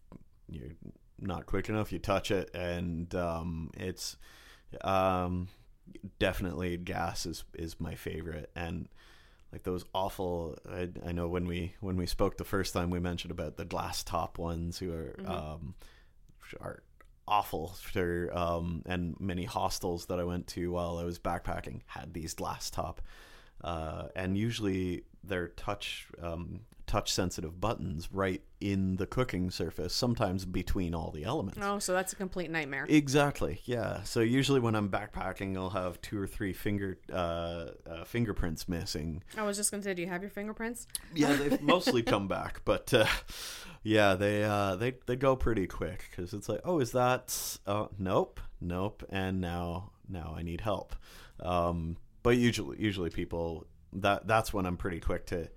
you're 0.48 0.70
not 1.18 1.44
quick 1.46 1.68
enough 1.68 1.92
you 1.92 1.98
touch 1.98 2.30
it. 2.30 2.50
And 2.54 3.14
um 3.14 3.70
it's 3.76 4.16
um 4.82 5.48
definitely 6.18 6.76
gas 6.78 7.26
is 7.26 7.44
is 7.54 7.78
my 7.80 7.94
favorite. 7.94 8.50
And 8.56 8.88
like 9.52 9.64
those 9.64 9.84
awful 9.92 10.56
I, 10.70 10.88
I 11.04 11.12
know 11.12 11.28
when 11.28 11.46
we 11.46 11.74
when 11.80 11.96
we 11.96 12.06
spoke 12.06 12.38
the 12.38 12.44
first 12.44 12.72
time 12.72 12.88
we 12.88 13.00
mentioned 13.00 13.32
about 13.32 13.58
the 13.58 13.66
glass 13.66 14.02
top 14.02 14.38
ones 14.38 14.78
who 14.78 14.92
are 14.94 15.14
um 15.26 15.74
are 16.60 16.82
awful 17.28 17.68
for 17.68 18.30
um 18.36 18.82
and 18.86 19.14
many 19.20 19.44
hostels 19.44 20.06
that 20.06 20.18
I 20.18 20.24
went 20.24 20.46
to 20.48 20.72
while 20.72 20.98
I 20.98 21.04
was 21.04 21.18
backpacking 21.18 21.80
had 21.86 22.12
these 22.14 22.34
glass 22.34 22.70
top 22.70 23.00
uh 23.62 24.08
and 24.16 24.36
usually 24.36 25.04
they're 25.22 25.48
touch 25.48 26.08
um 26.20 26.60
touch 26.86 27.12
sensitive 27.12 27.60
buttons 27.60 28.08
right 28.12 28.42
in 28.60 28.96
the 28.96 29.06
cooking 29.06 29.50
surface 29.50 29.94
sometimes 29.94 30.44
between 30.44 30.94
all 30.94 31.10
the 31.10 31.24
elements 31.24 31.58
oh, 31.62 31.78
so 31.78 31.92
that's 31.92 32.12
a 32.12 32.16
complete 32.16 32.50
nightmare. 32.50 32.86
Exactly. 32.88 33.60
Yeah. 33.64 34.02
So 34.02 34.20
usually 34.20 34.60
when 34.60 34.74
I'm 34.74 34.88
backpacking, 34.88 35.56
I'll 35.56 35.70
have 35.70 36.00
two 36.00 36.18
or 36.18 36.26
three 36.26 36.52
finger 36.52 36.98
uh, 37.12 37.70
uh, 37.88 38.04
fingerprints 38.04 38.68
missing. 38.68 39.22
I 39.36 39.42
was 39.42 39.56
just 39.56 39.70
going 39.70 39.82
to 39.82 39.88
say, 39.88 39.94
do 39.94 40.02
you 40.02 40.08
have 40.08 40.22
your 40.22 40.30
fingerprints? 40.30 40.86
Yeah, 41.14 41.32
they've 41.34 41.62
mostly 41.62 42.02
come 42.02 42.28
back, 42.38 42.60
but 42.64 42.92
uh, 42.92 43.06
yeah, 43.82 44.14
they 44.14 44.44
uh, 44.44 44.76
they 44.76 44.94
they 45.06 45.16
go 45.16 45.36
pretty 45.36 45.66
quick 45.66 46.06
because 46.10 46.32
it's 46.32 46.48
like, 46.48 46.60
oh, 46.64 46.78
is 46.80 46.92
that? 46.92 47.58
Uh, 47.66 47.86
nope, 47.98 48.40
nope. 48.60 49.02
And 49.10 49.40
now 49.40 49.92
now 50.08 50.34
I 50.36 50.42
need 50.42 50.60
help. 50.60 50.94
Um, 51.40 51.96
but 52.22 52.36
usually 52.36 52.80
usually 52.80 53.10
people 53.10 53.66
that 53.94 54.26
that's 54.26 54.52
when 54.52 54.66
I'm 54.66 54.76
pretty 54.76 55.00
quick 55.00 55.26
to, 55.26 55.48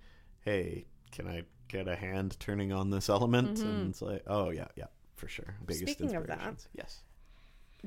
hey, 0.42 0.86
can 1.12 1.28
I 1.28 1.44
get 1.68 1.88
a 1.88 1.96
hand 1.96 2.38
turning 2.40 2.72
on 2.72 2.90
this 2.90 3.10
element? 3.10 3.60
And 3.60 3.90
it's 3.90 4.02
like, 4.02 4.24
oh 4.28 4.50
yeah, 4.50 4.68
yeah, 4.76 4.86
for 5.16 5.28
sure. 5.28 5.56
Biggest 5.66 5.84
Speaking 5.92 6.16
of 6.16 6.28
that, 6.28 6.66
yes. 6.74 7.02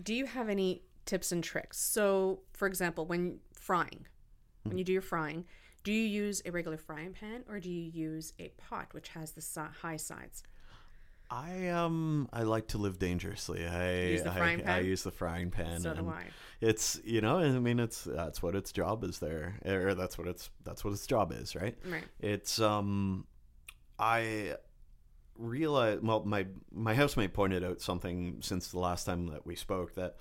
Do 0.01 0.15
you 0.15 0.27
have 0.27 0.49
any 0.49 0.83
tips 1.07 1.33
and 1.33 1.43
tricks? 1.43 1.79
So, 1.81 2.41
for 2.53 2.69
example, 2.69 3.05
when 3.07 3.41
frying, 3.53 4.07
when 4.63 4.73
Hmm. 4.73 4.79
you 4.79 4.85
do 4.85 4.93
your 4.93 5.03
frying, 5.03 5.45
do 5.85 5.93
you 5.93 6.03
use 6.07 6.43
a 6.45 6.51
regular 6.51 6.77
frying 6.77 7.13
pan 7.13 7.45
or 7.49 7.61
do 7.61 7.71
you 7.71 7.91
use 7.91 8.33
a 8.39 8.49
pot 8.59 8.89
which 8.93 9.09
has 9.11 9.33
the 9.33 9.41
si- 9.41 9.61
high 9.83 9.97
sides? 9.97 10.43
I 11.31 11.69
um 11.69 12.29
I 12.33 12.43
like 12.45 12.69
to 12.69 12.79
live 12.79 12.99
dangerously. 12.99 13.67
I 13.67 14.07
Use 14.13 14.23
the 14.23 14.33
frying 14.33 14.61
I, 14.61 14.65
pan? 14.65 14.85
use 14.87 15.03
the 15.03 15.11
frying 15.11 15.51
pan. 15.51 15.81
So 15.81 15.93
do 15.95 16.09
I. 16.09 16.25
It's 16.61 16.99
you 17.05 17.21
know 17.21 17.39
I 17.39 17.51
mean 17.59 17.81
it's 17.81 18.05
that's 18.05 18.43
what 18.43 18.55
its 18.55 18.73
job 18.73 19.05
is 19.05 19.19
there 19.19 19.59
or 19.65 19.95
that's 19.95 20.17
what 20.17 20.27
its 20.27 20.49
that's 20.65 20.85
what 20.85 20.93
its 20.95 21.07
job 21.07 21.33
is 21.33 21.55
right. 21.55 21.77
Right. 21.87 22.05
It's 22.21 22.59
um 22.61 23.27
I 23.99 24.55
realize 25.37 26.01
well 26.03 26.25
my 26.25 26.47
my 26.73 26.95
housemate 26.95 27.33
pointed 27.35 27.63
out 27.63 27.81
something 27.81 28.39
since 28.41 28.69
the 28.69 28.79
last 28.79 29.05
time 29.05 29.27
that 29.29 29.47
we 29.47 29.55
spoke 29.55 29.95
that 29.95 30.17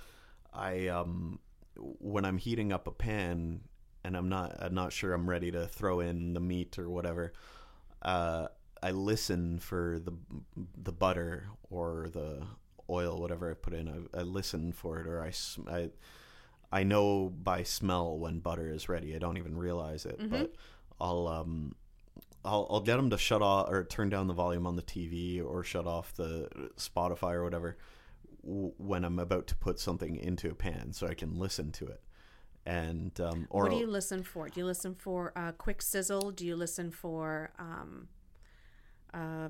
I 0.53 0.87
um 0.87 1.39
when 1.77 2.25
I'm 2.25 2.37
heating 2.37 2.71
up 2.73 2.85
a 2.87 2.91
pan 2.91 3.61
and 4.07 4.15
I'm 4.15 4.29
not 4.29 4.55
I'm 4.59 4.73
not 4.73 4.93
sure 4.93 5.13
I'm 5.13 5.29
ready 5.29 5.51
to 5.51 5.67
throw 5.67 5.99
in 5.99 6.33
the 6.33 6.39
meat 6.39 6.79
or 6.79 6.89
whatever 6.89 7.33
uh 8.01 8.47
I 8.81 8.91
listen 8.91 9.59
for 9.59 9.99
the 9.99 10.13
the 10.81 10.93
butter 10.93 11.49
or 11.69 12.07
the 12.11 12.43
oil 12.89 13.19
whatever 13.19 13.51
I 13.51 13.53
put 13.53 13.73
in. 13.73 14.07
I, 14.15 14.19
I 14.19 14.21
listen 14.21 14.71
for 14.71 14.99
it 14.99 15.07
or 15.07 15.21
I, 15.21 15.33
I 15.69 15.89
I 16.71 16.83
know 16.83 17.29
by 17.29 17.63
smell 17.63 18.17
when 18.17 18.39
butter 18.39 18.69
is 18.69 18.87
ready. 18.87 19.13
I 19.13 19.19
don't 19.19 19.37
even 19.37 19.57
realize 19.57 20.05
it 20.05 20.19
but 20.29 20.53
I'll 21.01 21.27
um 21.27 21.75
I'll, 22.45 22.65
I'll 22.69 22.79
get 22.79 22.95
them 22.95 23.09
to 23.09 23.17
shut 23.17 23.41
off 23.41 23.69
or 23.69 23.83
turn 23.83 24.09
down 24.09 24.27
the 24.27 24.33
volume 24.33 24.65
on 24.65 24.77
the 24.77 24.81
TV 24.81 25.43
or 25.45 25.65
shut 25.65 25.85
off 25.85 26.13
the 26.15 26.47
Spotify 26.77 27.33
or 27.33 27.43
whatever 27.43 27.77
when 28.41 29.03
I'm 29.03 29.19
about 29.19 29.47
to 29.47 29.55
put 29.55 29.79
something 29.81 30.15
into 30.15 30.49
a 30.49 30.55
pan 30.55 30.93
so 30.93 31.07
I 31.07 31.13
can 31.13 31.37
listen 31.37 31.71
to 31.73 31.87
it. 31.87 32.01
And 32.67 33.17
um, 33.21 33.47
or 33.49 33.63
what 33.63 33.71
do 33.71 33.77
you 33.77 33.87
listen 33.87 34.23
for? 34.23 34.49
Do 34.49 34.59
you 34.59 34.65
listen 34.65 34.93
for 34.93 35.31
a 35.37 35.53
quick 35.53 35.81
sizzle? 35.81 36.31
Do 36.31 36.45
you 36.45 36.57
listen 36.57 36.91
for 36.91 37.51
um, 37.57 38.09
uh, 39.13 39.47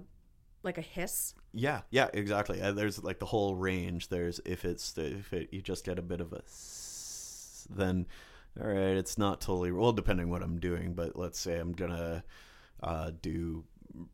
like 0.61 0.77
a 0.77 0.81
hiss? 0.81 1.33
yeah, 1.51 1.81
yeah, 1.89 2.09
exactly. 2.13 2.61
Uh, 2.61 2.73
there's 2.73 3.03
like 3.03 3.17
the 3.17 3.25
whole 3.25 3.55
range. 3.55 4.09
There's 4.09 4.39
if 4.45 4.65
it's 4.65 4.95
if 4.99 5.33
it, 5.33 5.49
you 5.51 5.63
just 5.63 5.83
get 5.83 5.97
a 5.97 6.03
bit 6.03 6.21
of 6.21 6.31
a 6.31 6.43
s- 6.45 7.67
then 7.71 8.05
all 8.61 8.67
right, 8.67 8.95
it's 8.95 9.17
not 9.17 9.41
totally 9.41 9.71
well 9.71 9.93
depending 9.93 10.29
what 10.29 10.43
I'm 10.43 10.59
doing, 10.59 10.93
but 10.93 11.17
let's 11.17 11.39
say 11.39 11.57
I'm 11.57 11.73
gonna 11.73 12.23
uh, 12.83 13.11
do 13.23 13.63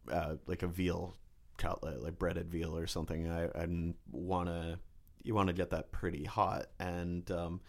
uh, 0.10 0.36
like 0.48 0.64
a 0.64 0.68
veal 0.68 1.18
cutlet, 1.58 2.02
like 2.02 2.18
breaded 2.18 2.50
veal 2.50 2.78
or 2.78 2.88
something. 2.88 3.30
I, 3.30 3.48
I 3.48 3.68
want 4.10 4.48
to 4.48 4.80
you 5.24 5.36
want 5.36 5.48
to 5.48 5.54
get 5.54 5.72
that 5.72 5.92
pretty 5.92 6.24
hot, 6.24 6.68
and 6.80 7.30
um, 7.32 7.60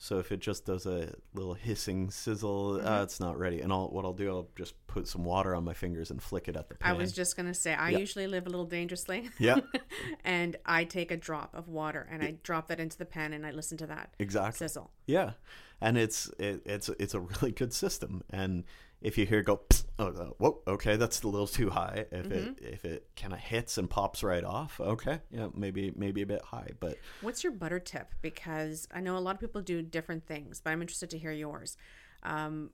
so 0.00 0.20
if 0.20 0.30
it 0.30 0.38
just 0.38 0.64
does 0.64 0.86
a 0.86 1.12
little 1.34 1.54
hissing 1.54 2.10
sizzle, 2.10 2.80
uh, 2.84 3.02
it's 3.02 3.18
not 3.18 3.36
ready. 3.36 3.60
And 3.60 3.72
I'll 3.72 3.88
what 3.88 4.04
I'll 4.04 4.12
do, 4.12 4.28
I'll 4.28 4.48
just 4.56 4.74
put 4.86 5.08
some 5.08 5.24
water 5.24 5.56
on 5.56 5.64
my 5.64 5.74
fingers 5.74 6.12
and 6.12 6.22
flick 6.22 6.46
it 6.46 6.56
at 6.56 6.68
the 6.68 6.76
pan. 6.76 6.94
I 6.94 6.96
was 6.96 7.12
just 7.12 7.36
gonna 7.36 7.52
say 7.52 7.74
I 7.74 7.90
usually 7.90 8.28
live 8.28 8.46
a 8.46 8.48
little 8.48 8.64
dangerously. 8.64 9.28
Yeah. 9.40 9.58
and 10.24 10.56
I 10.64 10.84
take 10.84 11.10
a 11.10 11.16
drop 11.16 11.52
of 11.54 11.68
water 11.68 12.06
and 12.10 12.22
I 12.22 12.36
drop 12.44 12.68
that 12.68 12.78
into 12.78 12.96
the 12.96 13.06
pan 13.06 13.32
and 13.32 13.44
I 13.44 13.50
listen 13.50 13.76
to 13.78 13.86
that 13.88 14.14
exactly. 14.20 14.58
sizzle. 14.58 14.92
Yeah, 15.06 15.32
and 15.80 15.98
it's 15.98 16.30
it, 16.38 16.62
it's 16.64 16.88
it's 16.90 17.14
a 17.14 17.20
really 17.20 17.50
good 17.50 17.72
system. 17.72 18.22
And 18.30 18.64
if 19.00 19.18
you 19.18 19.26
hear 19.26 19.40
it 19.40 19.46
go, 19.46 19.62
"Psst," 19.68 19.84
oh, 19.98 20.34
whoa, 20.38 20.62
okay, 20.66 20.96
that's 20.96 21.22
a 21.22 21.28
little 21.28 21.46
too 21.46 21.70
high. 21.70 22.06
If 22.10 22.30
Mm-hmm. 22.30 22.30
it 22.30 22.58
if 22.58 22.84
it 22.84 23.08
kind 23.16 23.32
of 23.32 23.38
hits 23.40 23.78
and 23.78 23.88
pops 23.90 24.22
right 24.22 24.44
off, 24.44 24.80
okay, 24.80 25.20
yeah, 25.30 25.48
maybe 25.54 25.92
maybe 25.96 26.22
a 26.22 26.26
bit 26.26 26.42
high, 26.42 26.70
but 26.80 27.00
What's 27.20 27.42
your 27.42 27.52
butter 27.52 27.80
tip? 27.80 28.14
Because 28.22 28.86
I 28.92 29.00
know 29.00 29.16
a 29.16 29.20
lot 29.20 29.34
of 29.34 29.40
people 29.40 29.60
do 29.60 29.82
different 29.82 30.26
things, 30.26 30.60
but 30.60 30.70
I'm 30.70 30.80
interested 30.80 31.10
to 31.10 31.18
hear 31.18 31.32
yours. 31.32 31.76
Um, 32.22 32.70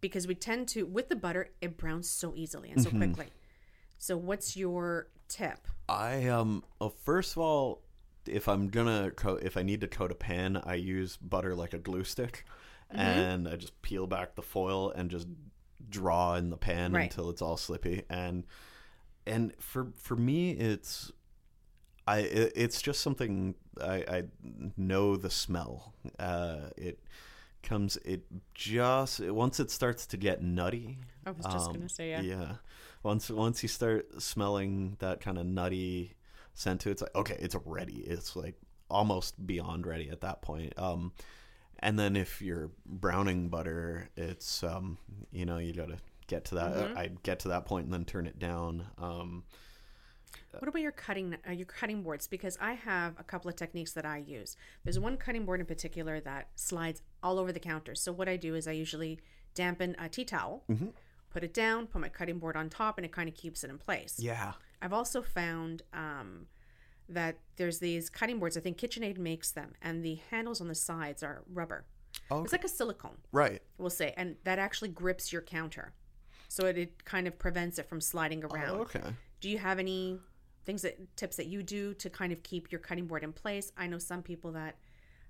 because 0.00 0.26
we 0.26 0.34
tend 0.34 0.68
to, 0.68 0.84
with 0.86 1.08
the 1.08 1.16
butter, 1.16 1.50
it 1.60 1.76
browns 1.78 2.10
so 2.10 2.34
easily 2.36 2.70
and 2.70 2.80
so 2.80 2.90
Mm-hmm. 2.90 2.90
quickly. 2.90 3.32
So, 3.98 4.16
what's 4.16 4.56
your 4.56 5.08
tip? 5.28 5.68
I 5.88 6.28
um 6.28 6.64
well, 6.80 6.90
first 6.90 7.32
of 7.32 7.38
all, 7.38 7.82
if 8.26 8.48
I'm 8.48 8.68
gonna 8.68 9.10
coat, 9.10 9.42
if 9.42 9.56
I 9.56 9.62
need 9.62 9.80
to 9.80 9.88
coat 9.88 10.10
a 10.12 10.14
pan, 10.14 10.60
I 10.64 10.74
use 10.74 11.16
butter 11.16 11.54
like 11.54 11.72
a 11.72 11.78
glue 11.78 12.04
stick, 12.04 12.44
Mm-hmm. 12.92 13.22
and 13.24 13.48
I 13.48 13.56
just 13.56 13.80
peel 13.82 14.06
back 14.06 14.34
the 14.34 14.42
foil 14.42 14.90
and 14.90 15.10
just 15.10 15.28
draw 15.88 16.34
in 16.34 16.50
the 16.50 16.56
pan 16.56 16.92
Right. 16.92 17.04
until 17.10 17.30
it's 17.30 17.42
all 17.42 17.56
slippy. 17.56 18.02
And 18.10 18.46
and 19.26 19.52
for 19.60 19.88
for 19.96 20.16
me, 20.16 20.52
it's 20.52 21.12
I 22.06 22.20
it, 22.20 22.52
it's 22.56 22.80
just 22.80 23.00
something 23.00 23.54
I, 23.80 24.04
I 24.08 24.22
know 24.76 25.16
the 25.16 25.30
smell. 25.30 25.94
Uh, 26.18 26.70
it 26.76 27.00
comes 27.62 27.96
it 28.04 28.22
just 28.54 29.20
once 29.20 29.60
it 29.60 29.70
starts 29.70 30.06
to 30.06 30.16
get 30.16 30.42
nutty. 30.42 30.98
I 31.26 31.30
was 31.32 31.44
just 31.46 31.72
gonna 31.72 31.88
say, 31.88 32.10
yeah. 32.10 32.20
Yeah. 32.22 32.52
Once 33.02 33.30
once 33.30 33.62
you 33.62 33.68
start 33.68 34.20
smelling 34.22 34.96
that 35.00 35.20
kind 35.20 35.38
of 35.38 35.46
nutty 35.46 36.14
scent 36.54 36.80
to 36.82 36.88
it, 36.88 36.92
it's 36.92 37.02
like 37.02 37.14
okay, 37.14 37.36
it's 37.38 37.54
ready. 37.64 37.98
It's 38.06 38.34
like 38.36 38.54
almost 38.90 39.46
beyond 39.46 39.86
ready 39.86 40.08
at 40.08 40.22
that 40.22 40.40
point. 40.40 40.72
Um, 40.78 41.12
and 41.80 41.98
then 41.98 42.16
if 42.16 42.40
you're 42.42 42.70
browning 42.86 43.48
butter, 43.48 44.08
it's 44.16 44.62
um, 44.62 44.98
you 45.30 45.44
know 45.46 45.58
you 45.58 45.72
gotta 45.72 45.98
get 46.26 46.44
to 46.46 46.54
that. 46.56 46.72
Mm-hmm. 46.74 46.98
I 46.98 47.10
get 47.22 47.38
to 47.40 47.48
that 47.48 47.64
point 47.64 47.84
and 47.86 47.92
then 47.94 48.04
turn 48.04 48.26
it 48.26 48.38
down. 48.38 48.86
Um, 48.98 49.44
What 50.58 50.68
about 50.68 50.82
your 50.82 50.92
cutting 50.92 51.36
uh, 51.48 51.52
your 51.52 51.66
cutting 51.66 52.02
boards? 52.02 52.26
Because 52.26 52.58
I 52.60 52.72
have 52.74 53.14
a 53.18 53.24
couple 53.24 53.48
of 53.48 53.56
techniques 53.56 53.92
that 53.92 54.04
I 54.04 54.18
use. 54.18 54.56
There's 54.84 54.98
one 54.98 55.16
cutting 55.16 55.44
board 55.46 55.60
in 55.60 55.66
particular 55.66 56.20
that 56.20 56.48
slides 56.56 57.02
all 57.22 57.38
over 57.38 57.52
the 57.52 57.60
counter. 57.60 57.94
So 57.94 58.12
what 58.12 58.28
I 58.28 58.36
do 58.36 58.54
is 58.54 58.66
I 58.68 58.72
usually 58.72 59.20
dampen 59.54 59.96
a 59.98 60.08
tea 60.08 60.24
towel, 60.24 60.64
Mm-hmm. 60.68 60.88
put 61.30 61.44
it 61.44 61.54
down, 61.54 61.86
put 61.86 62.00
my 62.00 62.08
cutting 62.08 62.38
board 62.38 62.56
on 62.56 62.68
top, 62.68 62.98
and 62.98 63.04
it 63.04 63.12
kind 63.12 63.28
of 63.28 63.34
keeps 63.34 63.64
it 63.64 63.70
in 63.70 63.78
place. 63.78 64.16
yeah. 64.18 64.52
I've 64.80 64.92
also 64.92 65.22
found 65.22 65.82
um, 65.92 66.46
that 67.08 67.38
there's 67.56 67.78
these 67.78 68.10
cutting 68.10 68.38
boards. 68.38 68.56
I 68.56 68.60
think 68.60 68.78
KitchenAid 68.78 69.18
makes 69.18 69.50
them, 69.50 69.72
and 69.82 70.04
the 70.04 70.20
handles 70.30 70.60
on 70.60 70.68
the 70.68 70.74
sides 70.74 71.22
are 71.22 71.42
rubber. 71.52 71.84
Oh, 72.30 72.42
It's 72.42 72.52
like 72.52 72.64
a 72.64 72.68
silicone, 72.68 73.16
right. 73.32 73.62
we'll 73.78 73.90
say, 73.90 74.14
and 74.16 74.36
that 74.44 74.58
actually 74.58 74.88
grips 74.88 75.32
your 75.32 75.42
counter, 75.42 75.92
so 76.48 76.66
it, 76.66 76.76
it 76.78 77.04
kind 77.04 77.26
of 77.26 77.38
prevents 77.38 77.78
it 77.78 77.88
from 77.88 78.00
sliding 78.00 78.44
around. 78.44 78.76
Oh, 78.78 78.82
okay. 78.82 79.02
Do 79.40 79.48
you 79.48 79.58
have 79.58 79.78
any 79.78 80.18
things 80.64 80.82
that 80.82 81.16
tips 81.16 81.36
that 81.36 81.46
you 81.46 81.62
do 81.62 81.94
to 81.94 82.10
kind 82.10 82.32
of 82.32 82.42
keep 82.42 82.72
your 82.72 82.80
cutting 82.80 83.06
board 83.06 83.24
in 83.24 83.32
place? 83.32 83.72
I 83.76 83.86
know 83.86 83.98
some 83.98 84.22
people 84.22 84.52
that 84.52 84.76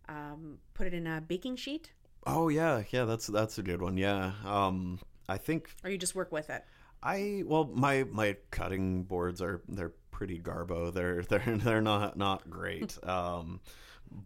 um, 0.08 0.58
put 0.75 0.87
it 0.87 0.94
in 0.94 1.06
a 1.06 1.20
baking 1.20 1.56
sheet, 1.56 1.92
Oh 2.26 2.49
yeah, 2.49 2.82
yeah. 2.90 3.04
That's 3.04 3.28
that's 3.28 3.58
a 3.58 3.62
good 3.62 3.80
one. 3.80 3.97
Yeah. 3.97 4.32
Um, 4.44 4.99
I 5.28 5.38
think 5.38 5.70
or 5.85 5.90
you 5.90 5.97
just 5.97 6.14
work 6.14 6.32
with 6.32 6.50
it. 6.50 6.64
I 7.02 7.43
well 7.47 7.71
my 7.73 8.05
my 8.11 8.37
cutting 8.50 9.05
boards 9.05 9.40
are 9.40 9.62
they're 9.69 9.93
pretty 10.11 10.38
garbo. 10.40 10.93
They're 10.93 11.23
they're 11.28 11.57
they're 11.59 11.81
not 11.83 12.17
not 12.17 12.49
great. 12.50 12.99
um, 13.09 13.61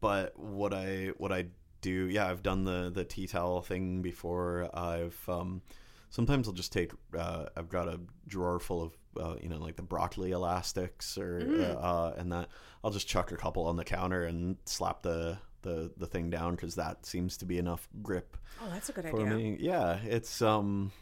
but 0.00 0.38
what 0.38 0.72
I 0.72 1.12
what 1.18 1.32
I 1.32 1.46
do, 1.80 2.06
yeah, 2.08 2.28
I've 2.28 2.42
done 2.42 2.64
the 2.64 2.90
the 2.94 3.04
tea 3.04 3.26
towel 3.26 3.60
thing 3.62 4.02
before. 4.02 4.70
I've 4.72 5.18
um, 5.28 5.62
sometimes 6.10 6.46
I'll 6.48 6.54
just 6.54 6.72
take. 6.72 6.92
Uh, 7.16 7.46
I've 7.56 7.68
got 7.68 7.88
a 7.88 8.00
drawer 8.28 8.58
full 8.60 8.82
of 8.82 8.96
uh, 9.20 9.36
you 9.42 9.48
know 9.48 9.58
like 9.58 9.76
the 9.76 9.82
broccoli 9.82 10.30
elastics 10.30 11.18
or 11.18 11.40
uh, 11.58 11.84
uh, 11.84 12.14
and 12.16 12.32
that 12.32 12.48
I'll 12.84 12.90
just 12.92 13.08
chuck 13.08 13.32
a 13.32 13.36
couple 13.36 13.66
on 13.66 13.76
the 13.76 13.84
counter 13.84 14.24
and 14.24 14.56
slap 14.64 15.02
the 15.02 15.38
the 15.62 15.92
the 15.96 16.06
thing 16.06 16.30
down 16.30 16.52
because 16.54 16.76
that 16.76 17.04
seems 17.04 17.36
to 17.38 17.44
be 17.44 17.58
enough 17.58 17.88
grip 18.02 18.36
Oh, 18.62 18.68
that's 18.70 18.88
a 18.88 18.92
good 18.92 19.08
for 19.10 19.20
idea. 19.20 19.34
me. 19.36 19.56
Yeah, 19.60 19.98
it's 20.04 20.40
um, 20.42 20.92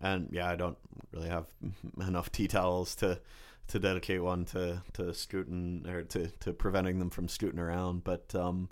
and 0.00 0.28
yeah, 0.32 0.48
I 0.48 0.56
don't 0.56 0.78
really 1.12 1.28
have 1.28 1.46
enough 2.00 2.30
tea 2.32 2.48
towels 2.48 2.94
to 2.96 3.20
to 3.68 3.78
dedicate 3.78 4.22
one 4.22 4.44
to 4.46 4.82
to 4.94 5.12
scooting 5.14 5.84
or 5.88 6.02
to 6.02 6.28
to 6.40 6.52
preventing 6.52 6.98
them 6.98 7.10
from 7.10 7.28
scooting 7.28 7.60
around. 7.60 8.04
But 8.04 8.34
um, 8.34 8.68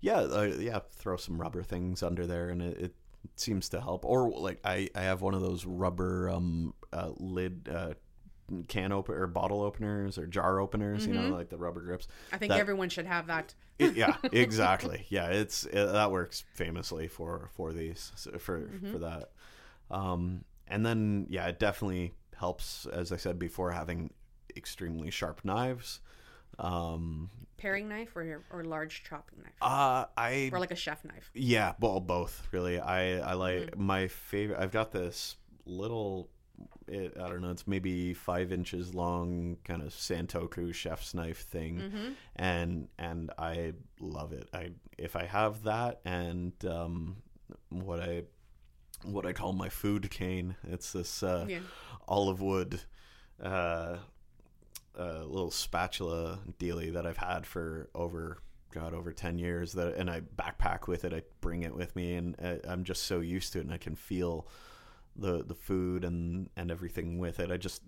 yeah, 0.00 0.20
uh, 0.20 0.52
yeah, 0.58 0.80
throw 0.92 1.16
some 1.16 1.40
rubber 1.40 1.62
things 1.62 2.02
under 2.02 2.26
there, 2.26 2.48
and 2.50 2.62
it, 2.62 2.78
it 2.78 2.94
seems 3.36 3.68
to 3.70 3.80
help. 3.80 4.04
Or 4.04 4.30
like 4.30 4.60
I 4.64 4.88
I 4.94 5.02
have 5.02 5.22
one 5.22 5.34
of 5.34 5.40
those 5.42 5.64
rubber 5.64 6.30
um 6.30 6.74
uh, 6.92 7.10
lid. 7.18 7.68
Uh, 7.72 7.94
can 8.66 8.92
open 8.92 9.14
or 9.14 9.26
bottle 9.26 9.60
openers 9.60 10.16
or 10.16 10.26
jar 10.26 10.58
openers 10.58 11.06
you 11.06 11.12
know 11.12 11.28
like 11.28 11.50
the 11.50 11.56
rubber 11.58 11.82
grips 11.82 12.08
I 12.32 12.38
think 12.38 12.48
that- 12.50 12.58
everyone 12.58 12.88
should 12.88 13.04
have 13.04 13.26
that. 13.26 13.52
it- 13.78 13.94
yeah, 13.94 14.16
exactly. 14.32 15.04
Yeah, 15.10 15.26
it's 15.26 15.64
it, 15.66 15.74
that 15.74 16.10
works 16.10 16.44
famously 16.54 17.08
for 17.08 17.50
for 17.54 17.74
these 17.74 18.10
for 18.38 18.70
for 18.90 18.98
that. 19.00 19.32
Um, 19.90 20.44
and 20.66 20.84
then 20.84 21.26
yeah, 21.28 21.46
it 21.46 21.58
definitely 21.58 22.14
helps. 22.36 22.86
As 22.86 23.12
I 23.12 23.16
said 23.16 23.38
before, 23.38 23.72
having 23.72 24.10
extremely 24.56 25.10
sharp 25.10 25.44
knives. 25.44 26.00
Um, 26.58 27.30
Paring 27.56 27.88
knife 27.88 28.16
or 28.16 28.44
or 28.50 28.64
large 28.64 29.02
chopping 29.04 29.40
knife, 29.42 29.52
uh, 29.60 30.04
I 30.16 30.50
or 30.52 30.60
like 30.60 30.70
a 30.70 30.76
chef 30.76 31.04
knife. 31.04 31.30
yeah, 31.34 31.74
well, 31.80 31.98
both 32.00 32.46
really. 32.52 32.78
I 32.78 33.18
I 33.18 33.34
like 33.34 33.76
my 33.76 34.08
favorite. 34.08 34.58
I've 34.60 34.70
got 34.72 34.92
this 34.92 35.36
little. 35.66 36.30
It, 36.86 37.16
I 37.20 37.28
don't 37.28 37.42
know. 37.42 37.50
It's 37.50 37.66
maybe 37.66 38.14
five 38.14 38.52
inches 38.52 38.94
long, 38.94 39.56
kind 39.64 39.82
of 39.82 39.88
Santoku 39.88 40.72
chef's 40.72 41.14
knife 41.14 41.42
thing, 41.46 42.16
and 42.36 42.88
and 42.98 43.30
I 43.38 43.74
love 44.00 44.32
it. 44.32 44.48
I 44.52 44.70
if 44.96 45.16
I 45.16 45.24
have 45.26 45.64
that 45.64 46.00
and 46.04 46.52
um, 46.64 47.16
what 47.70 48.00
I 48.00 48.22
what 49.04 49.26
I 49.26 49.32
call 49.32 49.52
my 49.52 49.68
food 49.68 50.10
cane. 50.10 50.56
It's 50.64 50.92
this 50.92 51.22
uh, 51.22 51.46
Yeah. 51.48 51.60
olive 52.06 52.40
wood. 52.40 52.80
Uh, 53.42 53.98
a 54.94 55.24
little 55.24 55.50
spatula 55.52 56.40
dealy 56.58 56.90
that 56.92 57.06
I've 57.06 57.18
had 57.18 57.46
for 57.46 57.88
over 57.94 58.38
God 58.72 58.92
over 58.94 59.12
ten 59.12 59.38
years. 59.38 59.72
That 59.74 59.94
and 59.94 60.10
I 60.10 60.20
backpack 60.22 60.88
with 60.88 61.04
it. 61.04 61.12
I 61.14 61.22
bring 61.40 61.62
it 61.62 61.74
with 61.74 61.94
me, 61.94 62.14
and 62.14 62.34
uh, 62.42 62.56
I'm 62.66 62.82
just 62.84 63.04
so 63.04 63.20
used 63.20 63.52
to 63.52 63.60
it, 63.60 63.64
and 63.64 63.72
I 63.72 63.78
can 63.78 63.94
feel 63.94 64.48
the 65.14 65.44
the 65.44 65.54
food 65.54 66.04
and 66.04 66.50
and 66.56 66.70
everything 66.70 67.18
with 67.18 67.38
it. 67.40 67.50
I 67.52 67.56
just. 67.56 67.82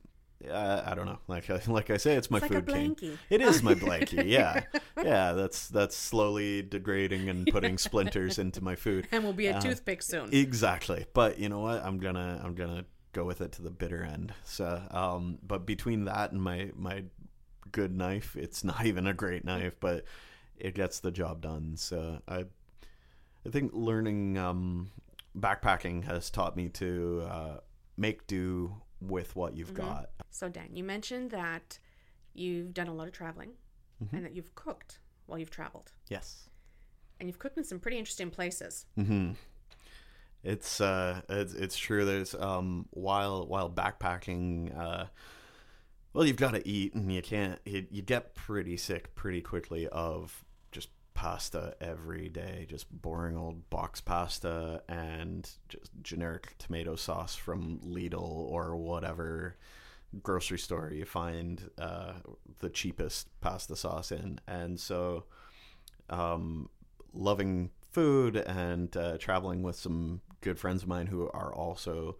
Uh, 0.49 0.83
I 0.87 0.95
don't 0.95 1.07
know. 1.07 1.19
Like 1.29 1.51
I, 1.51 1.61
like 1.67 1.91
I 1.91 1.97
say, 1.99 2.15
it's 2.17 2.31
my 2.31 2.39
It's 2.39 2.51
like 2.51 2.53
food 2.53 2.67
cane. 2.67 2.95
blankie. 2.95 3.19
It 3.29 3.41
is 3.43 3.63
my 3.63 3.75
blankie. 3.85 4.27
Yeah, 4.27 4.63
yeah. 5.03 5.33
That's 5.33 5.69
that's 5.69 5.97
slowly 5.97 6.63
degrading 6.63 7.29
and 7.29 7.47
putting 7.47 7.77
splinters 7.79 8.39
into 8.39 8.63
my 8.63 8.75
food. 8.77 9.07
And 9.13 9.25
will 9.25 9.33
be 9.35 9.49
a 9.49 9.57
Uh, 9.57 9.61
toothpick 9.61 10.03
soon. 10.03 10.33
Exactly. 10.33 11.05
But 11.13 11.39
you 11.39 11.49
know 11.49 11.61
what? 11.61 11.85
I'm 11.85 11.99
gonna 11.99 12.41
I'm 12.43 12.55
gonna 12.55 12.85
go 13.13 13.25
with 13.25 13.41
it 13.41 13.53
to 13.53 13.63
the 13.63 13.71
bitter 13.71 14.03
end. 14.03 14.33
So 14.45 14.81
um 14.91 15.39
but 15.47 15.67
between 15.67 16.05
that 16.07 16.33
and 16.33 16.41
my 16.43 16.71
my 16.75 17.05
good 17.73 17.95
knife, 17.95 18.35
it's 18.37 18.65
not 18.65 18.87
even 18.87 19.07
a 19.07 19.13
great 19.15 19.45
knife, 19.45 19.77
but 19.81 20.05
it 20.57 20.75
gets 20.75 21.01
the 21.01 21.11
job 21.11 21.43
done. 21.43 21.77
So 21.77 22.21
I 22.27 22.47
I 23.47 23.51
think 23.51 23.73
learning 23.75 24.39
um 24.39 24.91
backpacking 25.39 26.05
has 26.05 26.31
taught 26.31 26.57
me 26.57 26.69
to 26.71 27.27
uh 27.29 27.57
make 27.97 28.27
do 28.27 28.77
with 29.01 29.35
what 29.37 29.57
you've 29.57 29.75
got. 29.75 30.11
So 30.31 30.49
Dan, 30.49 30.69
you 30.75 30.85
mentioned 30.85 31.31
that 31.31 31.79
you've 32.35 32.73
done 32.75 32.89
a 32.89 32.95
lot 32.95 33.07
of 33.07 33.13
traveling, 33.13 33.53
Mm-hmm. 34.03 34.17
and 34.17 34.25
that 34.25 34.33
you've 34.35 34.55
cooked 34.55 34.99
while 35.27 35.39
you've 35.39 35.51
traveled, 35.51 35.93
Yes. 36.09 36.49
and 37.19 37.29
you've 37.29 37.39
cooked 37.39 37.59
in 37.59 37.65
some 37.65 37.79
pretty 37.79 37.99
interesting 37.99 38.31
places. 38.31 38.87
hmm 38.95 39.33
It's 40.43 40.81
uh, 40.81 41.21
it's 41.29 41.53
it's 41.53 41.77
true. 41.77 42.07
There's 42.07 42.35
um, 42.35 42.87
while 42.93 43.47
while 43.47 43.69
backpacking, 43.71 44.75
uh, 44.79 45.05
well, 46.15 46.25
you've 46.25 46.37
got 46.39 46.53
to 46.55 46.67
eat, 46.67 46.95
and 46.95 47.13
you 47.13 47.21
can't. 47.21 47.59
You, 47.67 47.87
you 47.91 48.01
get 48.01 48.35
pretty 48.35 48.79
sick 48.79 49.15
pretty 49.15 49.43
quickly 49.43 49.87
of 49.89 50.43
pasta 51.21 51.75
every 51.83 52.31
day, 52.31 52.65
just 52.67 52.91
boring 53.03 53.37
old 53.37 53.69
box 53.69 54.01
pasta 54.01 54.83
and 54.89 55.51
just 55.69 55.91
generic 56.01 56.55
tomato 56.57 56.97
sauce 56.97 57.37
from 57.37 57.79
Lidl 57.85 58.23
or 58.23 58.75
whatever 58.75 59.59
grocery 60.23 60.59
store 60.59 60.91
you 60.91 61.05
find 61.05 61.69
uh, 61.77 62.15
the 62.61 62.71
cheapest 62.71 63.29
pasta 63.43 63.77
sauce 63.77 64.11
in, 64.11 64.41
and 64.49 64.81
so 64.81 65.25
um, 66.09 66.71
loving 67.13 67.69
food 67.93 68.37
and 68.37 68.97
uh, 68.97 69.19
traveling 69.19 69.63
with 69.63 69.77
some 69.77 70.23
good 70.41 70.59
friends 70.59 70.85
of 70.85 70.89
mine 70.89 71.07
who 71.07 71.29
are 71.35 71.53
also 71.53 72.17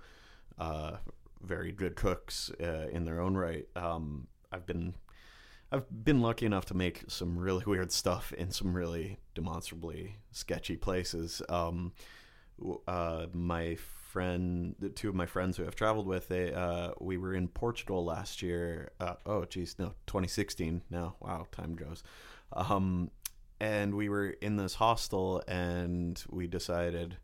uh, 0.59 0.97
very 1.43 1.73
good 1.73 1.97
cooks 1.97 2.51
uh, 2.63 2.89
in 2.93 3.07
their 3.07 3.23
own 3.23 3.35
right. 3.35 3.67
Um, 3.75 4.27
I've 4.53 4.67
been 4.67 4.93
I've 5.73 6.05
been 6.05 6.21
lucky 6.21 6.47
enough 6.47 6.67
to 6.67 6.75
make 6.75 7.05
some 7.09 7.39
really 7.39 7.65
weird 7.67 7.93
stuff 7.93 8.33
in 8.33 8.51
some 8.51 8.75
really 8.75 9.19
demonstrably 9.35 10.17
sketchy 10.33 10.77
places. 10.77 11.43
Um, 11.49 11.93
uh, 12.89 13.27
my 13.33 13.77
friend, 13.77 14.75
two 14.97 15.09
of 15.09 15.15
my 15.15 15.27
friends 15.27 15.57
who 15.57 15.65
I've 15.65 15.77
traveled 15.77 16.07
with, 16.07 16.29
they 16.29 16.53
uh, 16.53 16.91
we 17.01 17.17
were 17.17 17.35
in 17.35 17.47
Portugal 17.47 18.05
last 18.05 18.43
year. 18.43 18.91
Uh, 18.99 19.15
oh, 19.25 19.45
geez, 19.45 19.77
no, 19.79 19.95
2016 20.07 20.83
now. 20.91 21.15
Wow, 21.21 21.47
time 21.53 21.75
goes. 21.75 22.03
Um, 22.53 23.11
and 23.61 23.95
we 23.95 24.09
were 24.09 24.31
in 24.31 24.57
this 24.57 24.75
hostel, 24.75 25.43
and 25.47 26.23
we 26.29 26.49
decided 26.49 27.19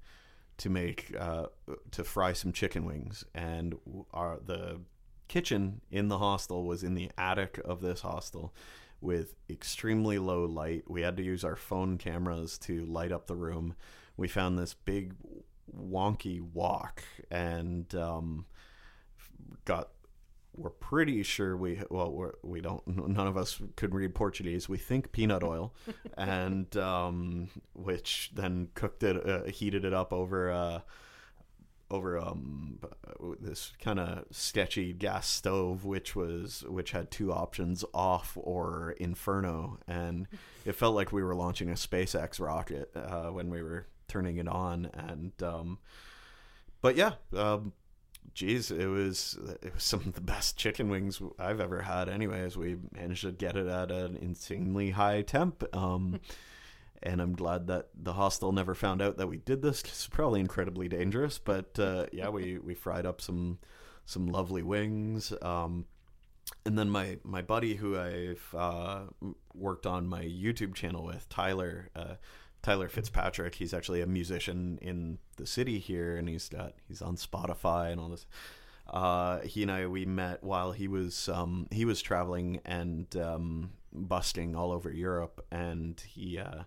to 0.58 0.70
make 0.70 1.14
uh, 1.18 1.46
to 1.90 2.04
fry 2.04 2.32
some 2.32 2.52
chicken 2.52 2.84
wings, 2.84 3.24
and 3.34 3.74
our 4.12 4.38
the 4.44 4.80
kitchen 5.28 5.80
in 5.90 6.08
the 6.08 6.18
hostel 6.18 6.64
was 6.64 6.82
in 6.82 6.94
the 6.94 7.10
attic 7.18 7.60
of 7.64 7.80
this 7.80 8.00
hostel 8.00 8.54
with 9.00 9.34
extremely 9.50 10.18
low 10.18 10.44
light. 10.44 10.84
We 10.88 11.02
had 11.02 11.16
to 11.18 11.22
use 11.22 11.44
our 11.44 11.56
phone 11.56 11.98
cameras 11.98 12.58
to 12.58 12.84
light 12.86 13.12
up 13.12 13.26
the 13.26 13.36
room. 13.36 13.74
We 14.16 14.28
found 14.28 14.58
this 14.58 14.74
big 14.74 15.14
wonky 15.74 16.40
wok 16.40 17.02
and 17.30 17.92
um, 17.94 18.46
got 19.64 19.90
we're 20.56 20.70
pretty 20.70 21.22
sure 21.22 21.56
we 21.56 21.80
well 21.90 22.10
we're, 22.10 22.32
we 22.42 22.60
don't 22.60 22.86
none 22.86 23.26
of 23.26 23.36
us 23.36 23.60
could 23.76 23.94
read 23.94 24.14
Portuguese. 24.14 24.68
We 24.68 24.78
think 24.78 25.12
peanut 25.12 25.42
oil, 25.42 25.74
and 26.16 26.74
um, 26.76 27.48
which 27.74 28.30
then 28.34 28.68
cooked 28.74 29.02
it, 29.02 29.28
uh, 29.28 29.44
heated 29.44 29.84
it 29.84 29.92
up 29.92 30.12
over 30.12 30.50
uh, 30.50 30.80
over 31.90 32.18
um, 32.18 32.78
this 33.40 33.72
kind 33.80 33.98
of 33.98 34.24
sketchy 34.30 34.92
gas 34.92 35.28
stove, 35.28 35.84
which 35.84 36.16
was 36.16 36.64
which 36.68 36.92
had 36.92 37.10
two 37.10 37.32
options: 37.32 37.84
off 37.94 38.36
or 38.40 38.94
inferno, 38.98 39.78
and 39.86 40.26
it 40.64 40.72
felt 40.72 40.94
like 40.94 41.12
we 41.12 41.22
were 41.22 41.34
launching 41.34 41.70
a 41.70 41.74
SpaceX 41.74 42.40
rocket 42.40 42.90
uh, 42.94 43.28
when 43.28 43.50
we 43.50 43.62
were 43.62 43.86
turning 44.08 44.36
it 44.38 44.48
on, 44.48 44.90
and 44.92 45.32
um, 45.42 45.78
but 46.80 46.96
yeah. 46.96 47.12
Um, 47.34 47.72
Geez, 48.34 48.70
it 48.70 48.86
was 48.86 49.38
it 49.62 49.72
was 49.72 49.82
some 49.82 50.00
of 50.00 50.12
the 50.14 50.20
best 50.20 50.56
chicken 50.56 50.88
wings 50.88 51.22
I've 51.38 51.60
ever 51.60 51.82
had. 51.82 52.08
Anyways, 52.08 52.56
we 52.56 52.76
managed 52.92 53.22
to 53.22 53.32
get 53.32 53.56
it 53.56 53.66
at 53.66 53.90
an 53.90 54.16
insanely 54.16 54.90
high 54.90 55.22
temp, 55.22 55.64
um, 55.74 56.20
and 57.02 57.20
I'm 57.20 57.34
glad 57.34 57.66
that 57.68 57.88
the 57.94 58.14
hostel 58.14 58.52
never 58.52 58.74
found 58.74 59.02
out 59.02 59.16
that 59.18 59.26
we 59.28 59.38
did 59.38 59.62
this. 59.62 59.82
it's 59.82 60.08
probably 60.08 60.40
incredibly 60.40 60.88
dangerous, 60.88 61.38
but 61.38 61.78
uh, 61.78 62.06
yeah, 62.12 62.28
we 62.28 62.58
we 62.58 62.74
fried 62.74 63.06
up 63.06 63.20
some 63.20 63.58
some 64.04 64.26
lovely 64.26 64.62
wings. 64.62 65.32
Um, 65.42 65.86
and 66.64 66.78
then 66.78 66.90
my 66.90 67.18
my 67.24 67.42
buddy 67.42 67.76
who 67.76 67.98
I've 67.98 68.54
uh, 68.56 69.02
worked 69.54 69.86
on 69.86 70.06
my 70.06 70.22
YouTube 70.22 70.74
channel 70.74 71.04
with, 71.04 71.28
Tyler. 71.28 71.90
Uh, 71.94 72.14
Tyler 72.62 72.88
Fitzpatrick. 72.88 73.54
He's 73.54 73.72
actually 73.72 74.00
a 74.00 74.08
musician 74.08 74.80
in 74.82 75.18
the 75.36 75.46
city 75.46 75.78
here, 75.78 76.16
and 76.16 76.28
he's 76.28 76.48
got 76.48 76.72
he's 76.88 77.00
on 77.00 77.14
Spotify 77.14 77.92
and 77.92 78.00
all 78.00 78.08
this. 78.08 78.26
Uh, 78.88 79.40
he 79.40 79.62
and 79.62 79.70
I 79.70 79.86
we 79.86 80.04
met 80.04 80.42
while 80.42 80.72
he 80.72 80.88
was 80.88 81.28
um, 81.28 81.68
he 81.70 81.84
was 81.84 82.02
traveling 82.02 82.60
and 82.64 83.14
um, 83.16 83.70
busking 83.96 84.54
all 84.54 84.72
over 84.72 84.90
Europe, 84.90 85.44
and 85.50 86.00
he 86.06 86.38
uh, 86.38 86.64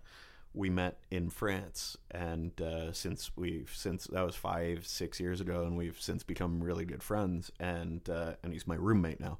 we 0.52 0.70
met 0.70 0.98
in 1.10 1.30
France. 1.30 1.96
And 2.10 2.60
uh, 2.60 2.92
since 2.92 3.30
we've 3.36 3.72
since 3.74 4.06
that 4.08 4.22
was 4.22 4.36
five 4.36 4.86
six 4.86 5.20
years 5.20 5.40
ago, 5.40 5.64
and 5.64 5.76
we've 5.76 6.00
since 6.00 6.22
become 6.22 6.62
really 6.62 6.84
good 6.84 7.02
friends. 7.02 7.50
And 7.58 8.08
uh, 8.08 8.34
and 8.42 8.52
he's 8.52 8.66
my 8.66 8.76
roommate 8.76 9.20
now. 9.20 9.38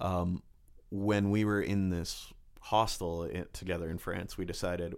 Um, 0.00 0.42
when 0.90 1.30
we 1.30 1.44
were 1.44 1.60
in 1.60 1.90
this 1.90 2.32
hostel 2.60 3.28
i 3.34 3.44
together 3.52 3.88
in 3.88 3.98
France, 3.98 4.38
we 4.38 4.44
decided 4.44 4.94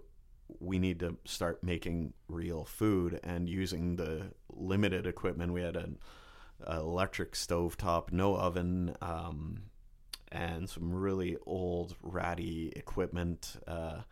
we 0.58 0.78
need 0.78 0.98
to 1.00 1.16
start 1.24 1.62
making 1.62 2.12
real 2.28 2.64
food 2.64 3.20
and 3.22 3.48
using 3.48 3.96
the 3.96 4.32
limited 4.48 5.06
equipment. 5.06 5.52
We 5.52 5.62
had 5.62 5.76
an, 5.76 5.98
electric 6.68 7.34
stove 7.34 7.76
top, 7.76 8.12
no 8.12 8.36
oven, 8.36 8.94
um, 9.00 9.62
and 10.32 10.68
some 10.68 10.92
really 10.92 11.36
old 11.46 11.96
ratty 12.02 12.72
equipment. 12.76 13.56
Uh, 13.66 14.02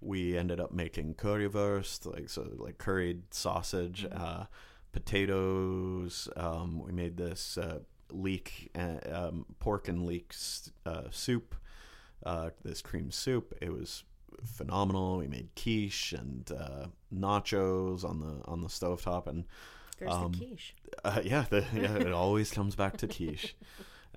we 0.00 0.36
ended 0.38 0.60
up 0.60 0.72
making 0.72 1.14
currywurst, 1.14 2.06
like 2.12 2.28
so, 2.28 2.48
like 2.56 2.78
curried 2.78 3.22
sausage, 3.34 4.06
uh, 4.12 4.44
potatoes. 4.92 6.28
Um, 6.36 6.82
we 6.84 6.92
made 6.92 7.16
this 7.16 7.58
uh, 7.58 7.80
leek, 8.10 8.70
uh, 8.78 8.98
um, 9.12 9.46
pork 9.58 9.88
and 9.88 10.06
leek 10.06 10.34
uh, 10.86 11.02
soup. 11.10 11.54
Uh, 12.24 12.50
this 12.64 12.82
cream 12.82 13.10
soup. 13.10 13.54
It 13.60 13.72
was 13.72 14.02
phenomenal. 14.44 15.18
We 15.18 15.28
made 15.28 15.48
quiche 15.54 16.12
and 16.12 16.50
uh, 16.50 16.86
nachos 17.14 18.04
on 18.04 18.20
the 18.20 18.44
on 18.46 18.60
the 18.60 18.68
stovetop, 18.68 19.26
and 19.28 19.44
There's 19.98 20.12
Um, 20.12 20.32
the 20.32 20.38
quiche. 20.38 20.74
uh, 21.04 21.20
yeah, 21.24 21.44
the, 21.48 21.64
yeah, 21.74 21.94
it 21.96 22.12
always 22.12 22.50
comes 22.50 22.74
back 22.74 22.96
to 22.98 23.08
quiche. 23.08 23.56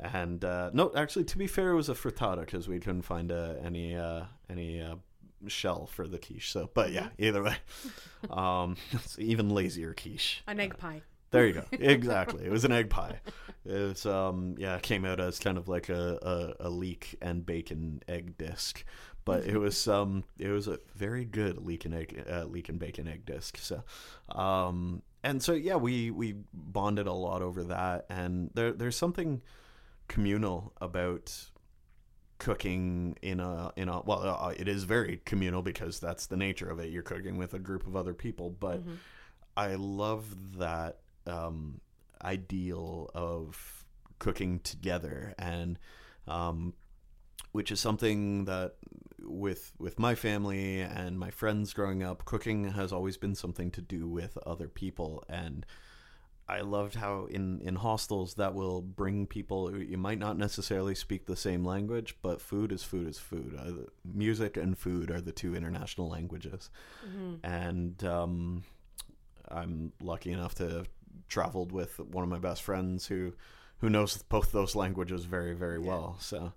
And 0.01 0.43
uh, 0.43 0.71
no, 0.73 0.91
actually, 0.95 1.25
to 1.25 1.37
be 1.37 1.47
fair, 1.47 1.71
it 1.71 1.75
was 1.75 1.89
a 1.89 1.93
frittata 1.93 2.41
because 2.41 2.67
we 2.67 2.79
couldn't 2.79 3.03
find 3.03 3.31
uh, 3.31 3.53
any 3.63 3.95
uh, 3.95 4.23
any 4.49 4.81
uh, 4.81 4.95
shell 5.47 5.85
for 5.85 6.07
the 6.07 6.17
quiche. 6.17 6.51
So, 6.51 6.69
but 6.73 6.91
yeah, 6.91 7.09
either 7.19 7.43
way, 7.43 7.55
um, 8.29 8.77
it's 8.91 9.17
even 9.19 9.49
lazier 9.49 9.93
quiche. 9.93 10.43
An 10.47 10.59
egg 10.59 10.77
pie. 10.77 11.03
There 11.31 11.47
you 11.47 11.53
go. 11.53 11.63
Exactly. 11.71 12.45
It 12.45 12.51
was 12.51 12.65
an 12.65 12.73
egg 12.73 12.89
pie. 12.89 13.19
It 13.65 13.71
was 13.73 14.05
um 14.05 14.55
yeah, 14.57 14.75
it 14.75 14.83
came 14.83 15.05
out 15.05 15.19
as 15.19 15.39
kind 15.39 15.57
of 15.57 15.67
like 15.67 15.89
a, 15.89 16.55
a, 16.59 16.67
a 16.67 16.69
leek 16.69 17.15
and 17.21 17.45
bacon 17.45 18.03
egg 18.07 18.37
disc. 18.37 18.83
But 19.23 19.45
it 19.45 19.57
was 19.57 19.87
um 19.87 20.25
it 20.37 20.49
was 20.49 20.67
a 20.67 20.79
very 20.95 21.23
good 21.25 21.63
leek 21.63 21.85
and 21.85 21.93
egg 21.93 22.23
uh, 22.29 22.45
leek 22.45 22.67
and 22.69 22.79
bacon 22.79 23.07
egg 23.07 23.25
disc. 23.25 23.57
So 23.59 23.83
um 24.29 25.03
and 25.23 25.41
so 25.41 25.53
yeah, 25.53 25.75
we 25.75 26.11
we 26.11 26.35
bonded 26.53 27.07
a 27.07 27.13
lot 27.13 27.41
over 27.41 27.63
that 27.65 28.07
and 28.09 28.49
there 28.53 28.73
there's 28.73 28.97
something 28.97 29.41
communal 30.11 30.73
about 30.81 31.33
cooking 32.37 33.15
in 33.21 33.39
a 33.39 33.71
in 33.75 33.87
a 33.87 34.01
well 34.01 34.23
uh, 34.23 34.53
it 34.57 34.67
is 34.67 34.83
very 34.83 35.21
communal 35.25 35.61
because 35.61 35.99
that's 35.99 36.25
the 36.27 36.37
nature 36.37 36.69
of 36.69 36.79
it. 36.79 36.89
You're 36.91 37.03
cooking 37.03 37.37
with 37.37 37.53
a 37.53 37.59
group 37.59 37.87
of 37.87 37.95
other 37.95 38.13
people 38.13 38.49
but 38.49 38.81
I 39.55 39.75
love 39.75 40.57
that 40.57 40.99
um, 41.27 41.81
ideal 42.23 43.09
of 43.13 43.85
cooking 44.19 44.59
together, 44.59 45.33
and 45.37 45.77
um, 46.27 46.73
which 47.51 47.71
is 47.71 47.79
something 47.79 48.45
that 48.45 48.75
with 49.19 49.73
with 49.77 49.99
my 49.99 50.15
family 50.15 50.81
and 50.81 51.19
my 51.19 51.31
friends 51.31 51.73
growing 51.73 52.03
up, 52.03 52.25
cooking 52.25 52.71
has 52.71 52.91
always 52.93 53.17
been 53.17 53.35
something 53.35 53.71
to 53.71 53.81
do 53.81 54.07
with 54.07 54.37
other 54.45 54.67
people, 54.67 55.23
and 55.27 55.65
I 56.51 56.61
loved 56.61 56.95
how 56.95 57.27
in 57.31 57.61
in 57.61 57.75
hostels 57.75 58.33
that 58.33 58.53
will 58.53 58.81
bring 58.81 59.25
people 59.25 59.69
who 59.69 59.77
you 59.77 59.97
might 59.97 60.19
not 60.19 60.37
necessarily 60.37 60.95
speak 60.95 61.25
the 61.25 61.37
same 61.37 61.63
language, 61.63 62.17
but 62.21 62.41
food 62.41 62.73
is 62.73 62.83
food 62.83 63.07
is 63.07 63.17
food. 63.17 63.57
Uh, 63.57 63.89
music 64.03 64.57
and 64.57 64.77
food 64.77 65.09
are 65.09 65.21
the 65.21 65.31
two 65.31 65.55
international 65.55 66.09
languages, 66.09 66.69
and 67.43 68.03
um, 68.03 68.63
I'm 69.47 69.93
lucky 70.01 70.33
enough 70.33 70.53
to 70.55 70.69
have 70.69 70.89
traveled 71.29 71.71
with 71.71 71.97
one 71.99 72.23
of 72.23 72.29
my 72.29 72.39
best 72.39 72.63
friends 72.63 73.07
who 73.07 73.33
who 73.77 73.89
knows 73.89 74.21
both 74.23 74.51
those 74.51 74.75
languages 74.75 75.23
very 75.23 75.53
very 75.53 75.79
well. 75.79 76.17
So, 76.19 76.51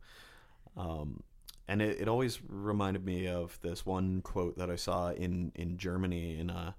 um, 0.77 1.23
and 1.69 1.81
it, 1.81 2.01
it 2.01 2.09
always 2.09 2.41
reminded 2.49 3.05
me 3.05 3.29
of 3.29 3.61
this 3.63 3.87
one 3.87 4.23
quote 4.23 4.59
that 4.59 4.71
I 4.71 4.77
saw 4.77 5.11
in 5.13 5.53
in 5.55 5.79
Germany 5.79 6.37
in 6.37 6.51
a 6.51 6.75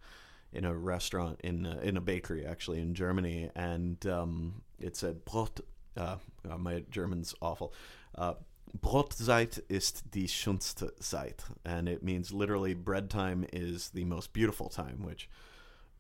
in 0.56 0.66
a 0.66 0.74
restaurant 0.74 1.40
in 1.44 1.66
a, 1.66 1.78
in 1.80 1.98
a 1.98 2.02
bakery 2.02 2.46
actually 2.46 2.80
in 2.80 2.94
Germany, 2.94 3.50
and 3.56 4.06
um, 4.08 4.62
it 4.80 4.96
said 4.96 5.26
Brot. 5.26 5.62
Uh, 5.98 6.18
uh, 6.50 6.58
my 6.58 6.84
German's 6.90 7.34
awful. 7.42 7.74
Uh, 8.16 8.34
Brotzeit 8.82 9.60
ist 9.70 10.12
die 10.12 10.28
schönste 10.28 10.92
Zeit, 11.02 11.44
and 11.64 11.88
it 11.88 12.04
means 12.04 12.34
literally 12.34 12.74
bread 12.74 13.10
time 13.10 13.46
is 13.54 13.90
the 13.90 14.04
most 14.04 14.34
beautiful 14.34 14.68
time, 14.70 15.04
which 15.04 15.30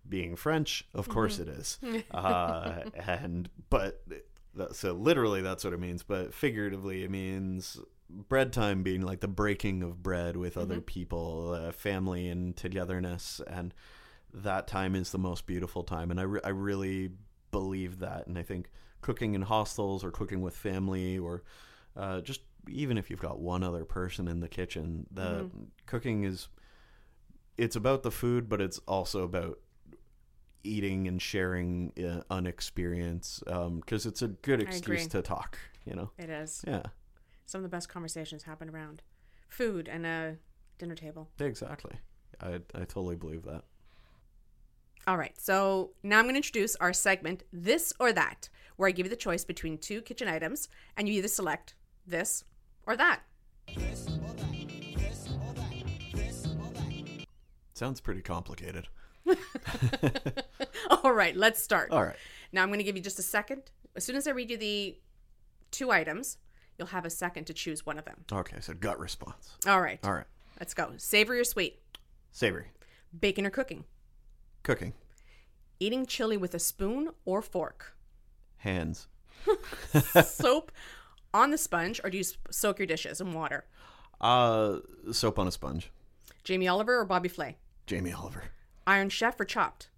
being 0.07 0.35
French, 0.35 0.85
of 0.93 1.07
course 1.07 1.39
it 1.39 1.47
is. 1.47 1.79
Uh, 2.11 2.83
and 3.07 3.49
but 3.69 4.03
that, 4.55 4.75
so 4.75 4.93
literally 4.93 5.41
that's 5.41 5.63
what 5.63 5.73
it 5.73 5.79
means, 5.79 6.03
but 6.03 6.33
figuratively 6.33 7.03
it 7.03 7.11
means 7.11 7.79
bread 8.09 8.53
time 8.53 8.83
being 8.83 9.01
like 9.01 9.19
the 9.19 9.27
breaking 9.27 9.81
of 9.83 10.01
bread 10.03 10.37
with 10.37 10.57
other 10.57 10.79
people, 10.81 11.53
uh, 11.53 11.71
family 11.71 12.27
and 12.27 12.55
togetherness, 12.55 13.41
and 13.47 13.73
that 14.43 14.67
time 14.67 14.95
is 14.95 15.11
the 15.11 15.17
most 15.17 15.45
beautiful 15.45 15.83
time. 15.83 16.11
And 16.11 16.19
I 16.19 16.23
re- 16.23 16.41
I 16.43 16.49
really 16.49 17.11
believe 17.51 17.99
that, 17.99 18.27
and 18.27 18.37
I 18.37 18.43
think 18.43 18.69
cooking 19.01 19.33
in 19.35 19.41
hostels 19.43 20.03
or 20.03 20.11
cooking 20.11 20.41
with 20.41 20.55
family 20.55 21.17
or 21.17 21.43
uh, 21.95 22.21
just 22.21 22.41
even 22.67 22.97
if 22.97 23.09
you've 23.09 23.21
got 23.21 23.39
one 23.39 23.63
other 23.63 23.85
person 23.85 24.27
in 24.27 24.39
the 24.39 24.47
kitchen, 24.47 25.05
the 25.11 25.49
cooking 25.85 26.23
is 26.23 26.49
it's 27.57 27.75
about 27.75 28.03
the 28.03 28.11
food, 28.11 28.49
but 28.49 28.59
it's 28.59 28.79
also 28.87 29.23
about 29.23 29.59
eating 30.63 31.07
and 31.07 31.21
sharing 31.21 31.93
uh, 32.03 32.21
an 32.33 32.47
experience 32.47 33.41
because 33.45 34.05
it's 34.05 34.21
a 34.21 34.27
good 34.29 34.59
excuse 34.59 35.07
to 35.07 35.21
talk. 35.21 35.57
You 35.85 35.93
know, 35.95 36.09
It 36.17 36.29
is. 36.29 36.63
yeah, 36.67 36.81
Some 37.45 37.59
of 37.59 37.63
the 37.63 37.69
best 37.69 37.87
conversations 37.87 38.43
happen 38.43 38.69
around 38.69 39.03
food 39.47 39.87
and 39.87 40.05
a 40.05 40.37
dinner 40.79 40.95
table. 40.95 41.29
exactly. 41.39 41.93
I 42.41 42.55
I 42.73 42.79
totally 42.79 43.15
believe 43.15 43.43
that. 43.43 43.63
All 45.07 45.17
right, 45.17 45.39
so 45.39 45.91
now 46.01 46.17
I'm 46.17 46.25
going 46.25 46.33
to 46.33 46.37
introduce 46.39 46.75
our 46.77 46.91
segment, 46.91 47.43
This 47.53 47.93
or 47.99 48.11
That, 48.11 48.49
where 48.75 48.87
I 48.89 48.91
give 48.91 49.05
you 49.05 49.09
the 49.11 49.15
choice 49.15 49.45
between 49.45 49.77
two 49.77 50.01
kitchen 50.01 50.27
items, 50.27 50.67
and 50.97 51.07
you 51.07 51.13
either 51.15 51.27
select 51.27 51.75
this 52.07 52.43
or 52.87 52.97
that. 52.97 53.21
Sounds 57.73 57.99
pretty 58.01 58.21
complicated. 58.21 58.87
All 61.03 61.11
right, 61.13 61.35
let's 61.35 61.61
start. 61.61 61.91
All 61.91 62.03
right. 62.03 62.15
Now 62.51 62.63
I'm 62.63 62.69
going 62.69 62.79
to 62.79 62.83
give 62.83 62.95
you 62.95 63.01
just 63.03 63.19
a 63.19 63.23
second. 63.23 63.63
As 63.95 64.03
soon 64.03 64.15
as 64.15 64.27
I 64.27 64.31
read 64.31 64.49
you 64.49 64.57
the 64.57 64.97
two 65.71 65.91
items, 65.91 66.37
you'll 66.77 66.87
have 66.87 67.05
a 67.05 67.09
second 67.09 67.45
to 67.45 67.53
choose 67.53 67.85
one 67.85 67.99
of 67.99 68.05
them. 68.05 68.23
Okay, 68.31 68.57
so 68.59 68.73
gut 68.73 68.99
response. 68.99 69.51
All 69.67 69.81
right, 69.81 69.99
All 70.03 70.13
right. 70.13 70.25
let's 70.59 70.73
go. 70.73 70.93
Savory 70.97 71.39
or 71.39 71.43
sweet? 71.43 71.79
Savory. 72.31 72.67
Bacon 73.19 73.45
or 73.45 73.49
cooking? 73.49 73.83
Cooking. 74.65 74.93
Eating 75.79 76.07
chili 76.07 76.37
with 76.37 76.55
a 76.55 76.59
spoon 76.59 77.09
or 77.23 77.43
fork? 77.43 77.95
Hands. 78.57 79.07
Soap 80.25 80.71
on 81.35 81.51
the 81.51 81.57
sponge, 81.57 82.01
or 82.03 82.09
do 82.09 82.17
you 82.17 82.23
soak 82.49 82.79
your 82.79 82.87
dishes 82.87 83.21
in 83.21 83.31
water? 83.31 83.65
Uh, 84.19 84.77
soap 85.11 85.37
on 85.37 85.47
a 85.47 85.51
sponge. 85.51 85.91
Jamie 86.43 86.67
Oliver 86.67 86.99
or 86.99 87.05
Bobby 87.05 87.29
Flay? 87.29 87.57
Jamie 87.85 88.11
Oliver. 88.11 88.45
Iron 88.87 89.09
Chef 89.09 89.39
or 89.39 89.45
chopped? 89.45 89.89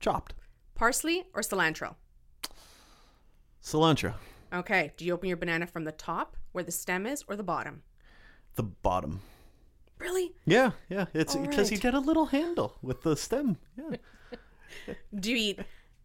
Chopped. 0.00 0.34
Parsley 0.74 1.26
or 1.32 1.42
cilantro? 1.42 1.94
Cilantro. 3.62 4.14
Okay, 4.52 4.92
do 4.96 5.04
you 5.04 5.14
open 5.14 5.28
your 5.28 5.36
banana 5.36 5.68
from 5.68 5.84
the 5.84 5.92
top, 5.92 6.36
where 6.50 6.64
the 6.64 6.72
stem 6.72 7.06
is, 7.06 7.22
or 7.28 7.36
the 7.36 7.44
bottom? 7.44 7.82
The 8.56 8.64
bottom. 8.64 9.20
Really? 9.98 10.32
Yeah, 10.44 10.72
yeah. 10.88 11.06
It's 11.14 11.34
because 11.34 11.70
you 11.70 11.76
right. 11.76 11.82
get 11.82 11.94
a 11.94 12.00
little 12.00 12.26
handle 12.26 12.76
with 12.82 13.02
the 13.02 13.16
stem. 13.16 13.56
Yeah. 13.76 13.96
Do 15.18 15.30
you 15.30 15.36
eat 15.36 15.60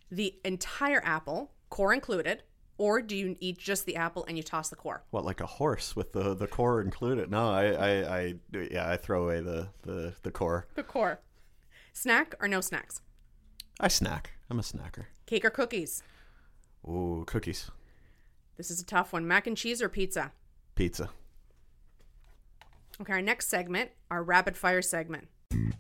the 0.10 0.36
entire 0.46 1.02
apple, 1.04 1.52
core 1.70 1.94
included, 1.94 2.44
or 2.78 3.00
do 3.02 3.16
you 3.16 3.36
eat 3.40 3.60
just 3.60 3.86
the 3.86 3.96
apple 3.96 4.26
and 4.28 4.38
you 4.38 4.44
toss 4.44 4.70
the 4.70 4.76
core? 4.76 5.04
What, 5.12 5.24
like 5.24 5.40
a 5.40 5.46
horse 5.46 5.96
with 5.96 6.14
the 6.14 6.34
the 6.34 6.48
core 6.48 6.82
included? 6.82 7.30
No, 7.30 7.52
I, 7.52 7.66
I, 7.66 8.18
I 8.18 8.36
yeah, 8.52 8.90
I 8.90 8.98
throw 8.98 9.24
away 9.24 9.40
the 9.40 9.68
the 9.84 10.14
the 10.24 10.32
core. 10.32 10.68
The 10.76 10.84
core. 10.84 11.20
Snack 11.94 12.34
or 12.40 12.48
no 12.48 12.60
snacks? 12.60 13.02
I 13.80 13.88
snack. 13.88 14.32
I'm 14.50 14.58
a 14.58 14.64
snacker. 14.64 15.06
Cake 15.28 15.46
or 15.46 15.50
cookies? 15.50 16.02
Ooh, 16.88 17.24
cookies. 17.28 17.70
This 18.58 18.72
is 18.72 18.82
a 18.82 18.86
tough 18.86 19.14
one. 19.14 19.28
Mac 19.28 19.48
and 19.48 19.56
cheese 19.56 19.82
or 19.82 19.90
pizza? 19.90 20.32
Pizza. 20.76 21.10
Okay, 23.02 23.14
our 23.14 23.22
next 23.22 23.48
segment, 23.48 23.90
our 24.12 24.22
rapid 24.22 24.56
fire 24.56 24.84
segment. 24.84 25.28
I'm 25.52 25.74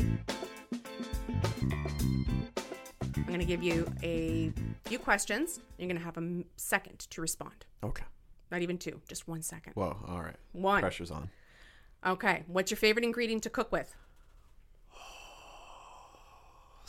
going 3.27 3.37
to 3.39 3.45
give 3.45 3.61
you 3.61 3.87
a 4.01 4.51
few 4.85 4.97
questions. 4.97 5.59
You're 5.77 5.87
going 5.87 5.99
to 5.99 6.03
have 6.03 6.17
a 6.17 6.43
second 6.57 6.97
to 7.11 7.21
respond. 7.21 7.65
Okay. 7.83 8.05
Not 8.51 8.63
even 8.63 8.79
two, 8.79 8.99
just 9.07 9.27
one 9.27 9.43
second. 9.43 9.73
Whoa. 9.73 9.95
All 10.07 10.21
right. 10.21 10.35
One. 10.53 10.81
Pressure's 10.81 11.11
on. 11.11 11.29
Okay, 12.05 12.43
what's 12.47 12.71
your 12.71 12.77
favorite 12.79 13.05
ingredient 13.05 13.43
to 13.43 13.51
cook 13.51 13.71
with? 13.71 13.95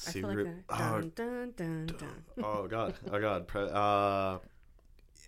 I 0.09 0.12
feel 0.12 0.29
like 0.29 0.37
that. 0.38 0.55
oh, 0.71 1.01
Dun, 1.03 1.12
dun, 1.14 1.53
dun, 1.55 1.87
dun. 1.99 2.25
oh 2.42 2.66
god. 2.66 2.95
Oh 3.12 3.21
god. 3.21 3.55
Uh, 3.55 4.38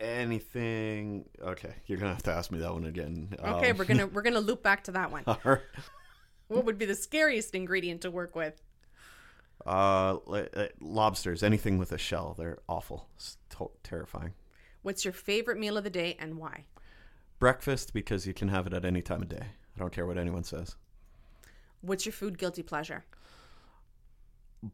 anything? 0.00 1.24
Okay, 1.40 1.74
you're 1.86 1.98
gonna 1.98 2.12
have 2.14 2.22
to 2.24 2.32
ask 2.32 2.50
me 2.50 2.58
that 2.60 2.72
one 2.72 2.84
again. 2.84 3.28
Okay, 3.38 3.70
Um, 3.70 3.76
we're 3.78 3.84
gonna 3.84 4.06
we're 4.12 4.22
gonna 4.22 4.40
loop 4.40 4.62
back 4.62 4.84
to 4.84 4.92
that 4.92 5.10
one. 5.10 5.24
right. 5.44 5.60
What 6.48 6.64
would 6.66 6.78
be 6.78 6.84
the 6.86 6.94
scariest 6.94 7.54
ingredient 7.54 8.02
to 8.02 8.10
work 8.10 8.36
with? 8.36 8.60
Uh, 9.66 10.16
uh, 10.28 10.66
lobsters. 10.80 11.42
Anything 11.42 11.78
with 11.78 11.90
a 11.92 11.98
shell. 11.98 12.34
They're 12.36 12.58
awful. 12.68 13.08
It's 13.16 13.38
to- 13.56 13.70
terrifying. 13.82 14.34
What's 14.82 15.04
your 15.04 15.12
favorite 15.14 15.58
meal 15.58 15.78
of 15.78 15.84
the 15.84 15.90
day 15.90 16.16
and 16.18 16.36
why? 16.36 16.64
Breakfast 17.38 17.94
because 17.94 18.26
you 18.26 18.34
can 18.34 18.48
have 18.48 18.66
it 18.66 18.74
at 18.74 18.84
any 18.84 19.00
time 19.00 19.22
of 19.22 19.28
day. 19.30 19.42
I 19.74 19.78
don't 19.78 19.92
care 19.92 20.06
what 20.06 20.18
anyone 20.18 20.44
says. 20.44 20.76
What's 21.80 22.04
your 22.04 22.12
food 22.12 22.36
guilty 22.38 22.62
pleasure? 22.62 23.04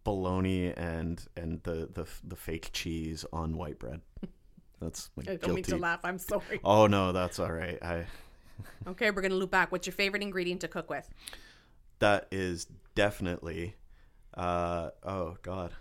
Bologna 0.04 0.72
and 0.72 1.24
and 1.36 1.62
the 1.64 1.88
the 1.92 2.06
the 2.24 2.36
fake 2.36 2.70
cheese 2.72 3.24
on 3.32 3.56
white 3.56 3.78
bread. 3.78 4.00
That's 4.80 5.10
my 5.16 5.32
I 5.32 5.36
don't 5.36 5.54
mean 5.54 5.64
to 5.64 5.76
laugh. 5.76 6.00
I'm 6.04 6.18
sorry. 6.18 6.60
Oh 6.64 6.86
no, 6.86 7.12
that's 7.12 7.38
all 7.38 7.52
right. 7.52 7.78
I 7.82 8.04
Okay, 8.86 9.10
we're 9.10 9.22
gonna 9.22 9.34
loop 9.34 9.50
back. 9.50 9.70
What's 9.72 9.86
your 9.86 9.94
favorite 9.94 10.22
ingredient 10.22 10.60
to 10.62 10.68
cook 10.68 10.90
with? 10.90 11.08
that 11.98 12.26
is 12.30 12.66
definitely 12.94 13.76
uh 14.34 14.90
oh 15.04 15.36
god. 15.42 15.72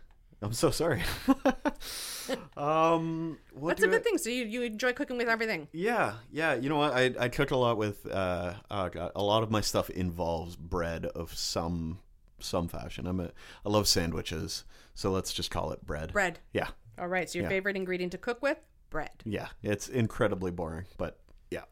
I'm 0.41 0.53
so 0.53 0.69
sorry. 0.71 1.01
um 2.57 3.37
what 3.53 3.69
That's 3.77 3.83
a 3.83 3.87
good 3.87 4.01
I- 4.01 4.03
thing. 4.03 4.17
So 4.17 4.29
you, 4.29 4.45
you 4.45 4.61
enjoy 4.63 4.93
cooking 4.93 5.17
with 5.17 5.27
everything. 5.29 5.67
Yeah, 5.71 6.15
yeah. 6.31 6.53
You 6.55 6.69
know 6.69 6.77
what? 6.77 6.93
I 6.93 7.13
I 7.19 7.29
cook 7.29 7.51
a 7.51 7.55
lot 7.57 7.77
with 7.77 8.05
uh 8.05 8.53
oh 8.69 8.89
god, 8.89 9.11
a 9.15 9.23
lot 9.23 9.43
of 9.43 9.51
my 9.51 9.61
stuff 9.61 9.89
involves 9.89 10.55
bread 10.55 11.05
of 11.05 11.33
some 11.33 11.99
some 12.39 12.67
fashion. 12.67 13.07
I'm 13.07 13.19
a 13.19 13.31
I 13.65 13.69
love 13.69 13.87
sandwiches, 13.87 14.63
so 14.93 15.11
let's 15.11 15.33
just 15.33 15.51
call 15.51 15.71
it 15.71 15.85
bread. 15.85 16.11
Bread. 16.13 16.39
Yeah. 16.53 16.67
All 16.97 17.07
right. 17.07 17.29
So 17.29 17.39
your 17.39 17.43
Yeah. 17.43 17.49
favorite 17.49 17.75
ingredient 17.77 18.11
to 18.11 18.17
cook 18.17 18.41
with? 18.41 18.57
Bread. 18.89 19.11
Yeah. 19.25 19.47
It's 19.61 19.87
incredibly 19.87 20.51
boring, 20.51 20.85
but 20.97 21.19
yeah. 21.51 21.63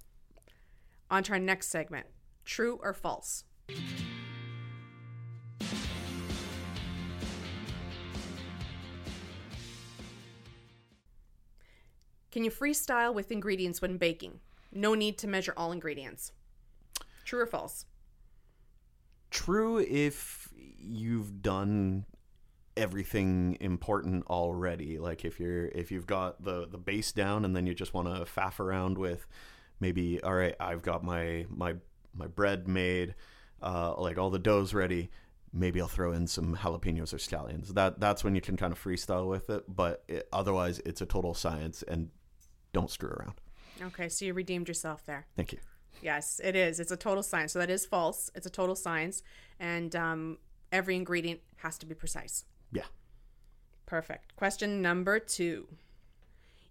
On 1.09 1.23
to 1.23 1.33
our 1.33 1.39
next 1.39 1.67
segment. 1.67 2.07
True 2.45 2.79
or 2.81 2.93
false? 2.93 3.43
Can 12.31 12.43
you 12.43 12.51
freestyle 12.51 13.13
with 13.15 13.31
ingredients 13.31 13.81
when 13.81 13.97
baking? 13.97 14.39
No 14.71 14.93
need 14.93 15.17
to 15.19 15.27
measure 15.27 15.53
all 15.57 15.71
ingredients. 15.71 16.33
True 17.25 17.41
or 17.41 17.47
false? 17.47 17.85
True 19.31 19.79
if 19.79 20.49
you've 20.55 21.41
done 21.41 22.05
everything 22.77 23.57
important 23.59 24.25
already. 24.27 24.99
Like 24.99 25.25
if 25.25 25.39
you're 25.39 25.65
if 25.67 25.91
you've 25.91 26.07
got 26.07 26.43
the 26.43 26.67
the 26.67 26.77
base 26.77 27.11
down 27.11 27.45
and 27.45 27.55
then 27.55 27.65
you 27.65 27.73
just 27.73 27.93
want 27.93 28.07
to 28.07 28.31
faff 28.31 28.59
around 28.59 28.97
with 28.97 29.27
maybe 29.79 30.21
all 30.23 30.33
right, 30.33 30.55
I've 30.59 30.81
got 30.81 31.03
my 31.03 31.45
my 31.49 31.75
my 32.15 32.27
bread 32.27 32.67
made, 32.67 33.15
uh, 33.61 33.95
like 33.97 34.17
all 34.17 34.29
the 34.29 34.39
dough's 34.39 34.73
ready. 34.73 35.09
Maybe 35.53 35.81
I'll 35.81 35.87
throw 35.87 36.11
in 36.11 36.27
some 36.27 36.55
jalapenos 36.55 37.13
or 37.13 37.17
scallions. 37.17 37.69
That 37.69 37.99
that's 37.99 38.23
when 38.23 38.35
you 38.35 38.41
can 38.41 38.57
kind 38.57 38.71
of 38.71 38.81
freestyle 38.83 39.27
with 39.27 39.49
it. 39.49 39.63
But 39.67 40.03
it, 40.07 40.27
otherwise, 40.31 40.79
it's 40.85 41.01
a 41.01 41.05
total 41.05 41.33
science, 41.33 41.83
and 41.87 42.09
don't 42.73 42.91
screw 42.91 43.09
around. 43.09 43.41
Okay, 43.81 44.09
so 44.09 44.25
you 44.25 44.33
redeemed 44.33 44.67
yourself 44.67 45.05
there. 45.05 45.27
Thank 45.35 45.53
you. 45.53 45.59
Yes, 46.01 46.39
it 46.43 46.55
is. 46.55 46.79
It's 46.79 46.91
a 46.91 46.97
total 46.97 47.23
science. 47.23 47.53
So 47.53 47.59
that 47.59 47.69
is 47.69 47.85
false. 47.85 48.29
It's 48.35 48.45
a 48.45 48.49
total 48.49 48.75
science. 48.75 49.23
And 49.59 49.95
um, 49.95 50.37
every 50.71 50.95
ingredient 50.95 51.41
has 51.57 51.77
to 51.79 51.85
be 51.85 51.95
precise. 51.95 52.45
Yeah. 52.71 52.85
Perfect. 53.85 54.35
Question 54.35 54.81
number 54.81 55.19
two. 55.19 55.67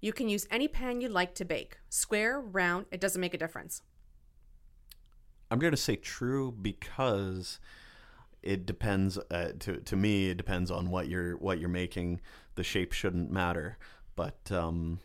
You 0.00 0.12
can 0.12 0.28
use 0.28 0.46
any 0.50 0.68
pan 0.68 1.00
you 1.00 1.08
like 1.08 1.34
to 1.36 1.44
bake. 1.44 1.78
Square, 1.88 2.40
round, 2.40 2.86
it 2.90 3.00
doesn't 3.00 3.20
make 3.20 3.34
a 3.34 3.38
difference. 3.38 3.82
I'm 5.50 5.58
going 5.58 5.72
to 5.72 5.76
say 5.76 5.96
true 5.96 6.52
because 6.52 7.58
it 8.42 8.66
depends. 8.66 9.18
Uh, 9.30 9.52
to 9.60 9.78
to 9.78 9.96
me, 9.96 10.30
it 10.30 10.36
depends 10.36 10.70
on 10.70 10.90
what 10.90 11.08
you're 11.08 11.36
what 11.36 11.58
you're 11.58 11.68
making. 11.68 12.20
The 12.56 12.64
shape 12.64 12.92
shouldn't 12.92 13.30
matter, 13.30 13.78
but 14.16 14.50
um, 14.50 15.00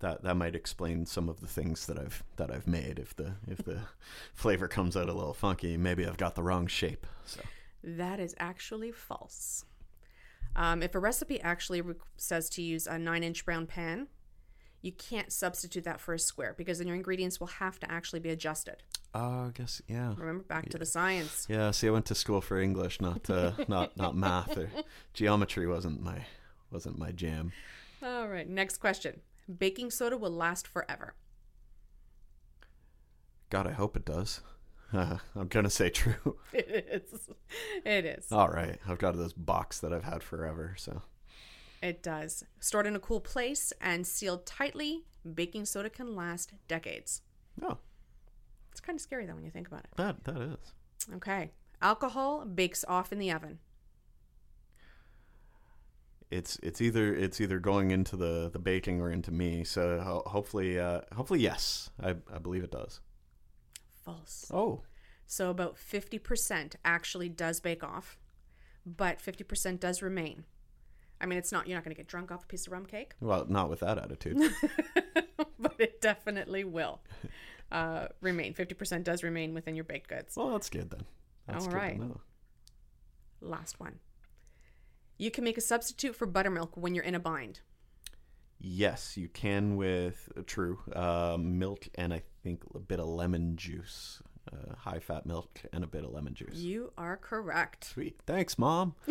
that 0.00 0.22
that 0.22 0.36
might 0.36 0.54
explain 0.54 1.06
some 1.06 1.28
of 1.28 1.40
the 1.40 1.46
things 1.46 1.86
that 1.86 1.98
I've 1.98 2.22
that 2.36 2.50
I've 2.50 2.66
made. 2.66 2.98
If 2.98 3.14
the 3.16 3.34
if 3.48 3.58
the 3.64 3.80
flavor 4.34 4.68
comes 4.68 4.96
out 4.96 5.08
a 5.08 5.14
little 5.14 5.34
funky, 5.34 5.76
maybe 5.76 6.06
I've 6.06 6.16
got 6.18 6.34
the 6.34 6.42
wrong 6.42 6.66
shape. 6.66 7.06
So 7.26 7.40
That 7.84 8.18
is 8.20 8.34
actually 8.38 8.92
false. 8.92 9.64
Um, 10.54 10.82
if 10.82 10.94
a 10.94 10.98
recipe 10.98 11.40
actually 11.40 11.80
re- 11.80 11.94
says 12.16 12.50
to 12.50 12.62
use 12.62 12.86
a 12.86 12.98
nine 12.98 13.22
inch 13.24 13.44
brown 13.44 13.66
pan, 13.66 14.08
you 14.82 14.92
can't 14.92 15.32
substitute 15.32 15.84
that 15.84 16.00
for 16.00 16.12
a 16.12 16.18
square 16.18 16.54
because 16.58 16.78
then 16.78 16.86
your 16.88 16.96
ingredients 16.96 17.38
will 17.40 17.46
have 17.46 17.78
to 17.80 17.90
actually 17.90 18.20
be 18.20 18.30
adjusted. 18.30 18.82
uh, 19.14 19.46
I 19.48 19.50
guess 19.54 19.80
yeah. 19.86 20.14
Remember, 20.16 20.44
back 20.44 20.68
to 20.70 20.78
the 20.78 20.86
science. 20.86 21.46
Yeah, 21.48 21.70
see, 21.70 21.86
I 21.88 21.90
went 21.90 22.06
to 22.06 22.14
school 22.14 22.40
for 22.40 22.60
English, 22.60 23.00
not 23.00 23.30
uh, 23.30 23.52
not 23.68 23.96
not 23.96 24.16
math. 24.16 24.56
Or 24.58 24.68
geometry 25.14 25.66
wasn't 25.66 26.02
my 26.02 26.26
wasn't 26.70 26.98
my 26.98 27.12
jam. 27.12 27.52
All 28.02 28.28
right, 28.28 28.48
next 28.48 28.78
question. 28.78 29.20
Baking 29.58 29.90
soda 29.90 30.16
will 30.16 30.30
last 30.30 30.66
forever. 30.66 31.14
God, 33.50 33.66
I 33.66 33.72
hope 33.72 33.96
it 33.96 34.04
does. 34.04 34.40
Uh, 34.92 35.16
I'm 35.36 35.48
gonna 35.48 35.70
say 35.70 35.88
true. 35.90 36.36
It 36.52 36.68
is. 37.12 37.28
It 37.84 38.04
is. 38.04 38.30
All 38.30 38.48
right, 38.48 38.78
I've 38.88 38.98
got 38.98 39.16
this 39.16 39.32
box 39.32 39.80
that 39.80 39.92
I've 39.92 40.04
had 40.04 40.22
forever. 40.22 40.74
So 40.78 41.02
It 41.82 42.02
does. 42.02 42.44
Stored 42.60 42.86
in 42.86 42.94
a 42.96 43.00
cool 43.00 43.20
place 43.20 43.72
and 43.80 44.06
sealed 44.06 44.44
tightly, 44.46 45.04
baking 45.34 45.64
soda 45.64 45.88
can 45.90 46.14
last 46.14 46.52
decades. 46.68 47.22
oh, 47.62 47.78
It's 48.70 48.80
kind 48.80 48.96
of 48.96 49.00
scary 49.00 49.26
though 49.26 49.34
when 49.34 49.44
you 49.44 49.50
think 49.50 49.66
about 49.68 49.84
it. 49.84 49.90
that 49.96 50.24
that 50.24 50.36
is. 50.42 50.72
Okay. 51.16 51.50
Alcohol 51.80 52.44
bakes 52.44 52.84
off 52.86 53.12
in 53.12 53.18
the 53.18 53.32
oven. 53.32 53.58
It's 56.30 56.58
it's 56.62 56.80
either 56.80 57.14
it's 57.14 57.40
either 57.40 57.58
going 57.58 57.90
into 57.90 58.16
the 58.16 58.48
the 58.52 58.58
baking 58.58 59.00
or 59.00 59.10
into 59.10 59.30
me. 59.30 59.64
So 59.64 60.00
ho- 60.00 60.22
hopefully 60.26 60.78
uh, 60.78 61.02
hopefully 61.14 61.40
yes, 61.40 61.90
I 62.02 62.10
I 62.32 62.38
believe 62.38 62.64
it 62.64 62.70
does. 62.70 63.00
False. 64.04 64.50
Oh, 64.52 64.82
So 65.26 65.50
about 65.50 65.76
50% 65.76 66.74
actually 66.84 67.28
does 67.28 67.60
bake 67.60 67.82
off, 67.84 68.18
but 68.84 69.18
50% 69.18 69.80
does 69.80 70.02
remain. 70.02 70.44
I 71.20 71.26
mean, 71.26 71.38
it's 71.38 71.52
not, 71.52 71.68
you're 71.68 71.76
not 71.76 71.84
going 71.84 71.94
to 71.94 71.98
get 71.98 72.08
drunk 72.08 72.32
off 72.32 72.44
a 72.44 72.46
piece 72.46 72.66
of 72.66 72.72
rum 72.72 72.84
cake, 72.84 73.14
well, 73.20 73.46
not 73.48 73.70
with 73.70 73.80
that 73.80 73.96
attitude. 73.98 74.38
but 75.58 75.76
it 75.78 76.00
definitely 76.00 76.64
will 76.64 77.00
uh, 77.70 78.08
remain. 78.20 78.54
50% 78.54 79.04
does 79.04 79.22
remain 79.22 79.54
within 79.54 79.76
your 79.76 79.84
baked 79.84 80.08
goods. 80.08 80.36
well, 80.36 80.50
that's 80.50 80.68
good 80.68 80.90
then. 80.90 81.04
That's 81.46 81.64
All 81.64 81.70
good 81.70 81.76
right. 81.76 82.00
Last 83.40 83.78
one. 83.80 84.00
You 85.18 85.30
can 85.30 85.44
make 85.44 85.56
a 85.58 85.62
substitute 85.62 86.16
for 86.16 86.26
buttermilk 86.26 86.76
when 86.76 86.94
you're 86.94 87.04
in 87.04 87.14
a 87.14 87.20
bind. 87.20 87.60
Yes, 88.64 89.16
you 89.16 89.28
can 89.28 89.76
with 89.76 90.28
uh, 90.36 90.42
true 90.46 90.78
uh, 90.94 91.36
milk 91.38 91.88
and 91.96 92.14
I 92.14 92.22
think 92.44 92.62
a 92.74 92.78
bit 92.78 93.00
of 93.00 93.06
lemon 93.06 93.56
juice, 93.56 94.22
uh, 94.52 94.76
high 94.76 95.00
fat 95.00 95.26
milk 95.26 95.60
and 95.72 95.82
a 95.82 95.86
bit 95.88 96.04
of 96.04 96.12
lemon 96.12 96.34
juice. 96.34 96.54
You 96.54 96.92
are 96.96 97.16
correct. 97.16 97.84
Sweet, 97.84 98.20
thanks, 98.24 98.58
mom. 98.58 98.94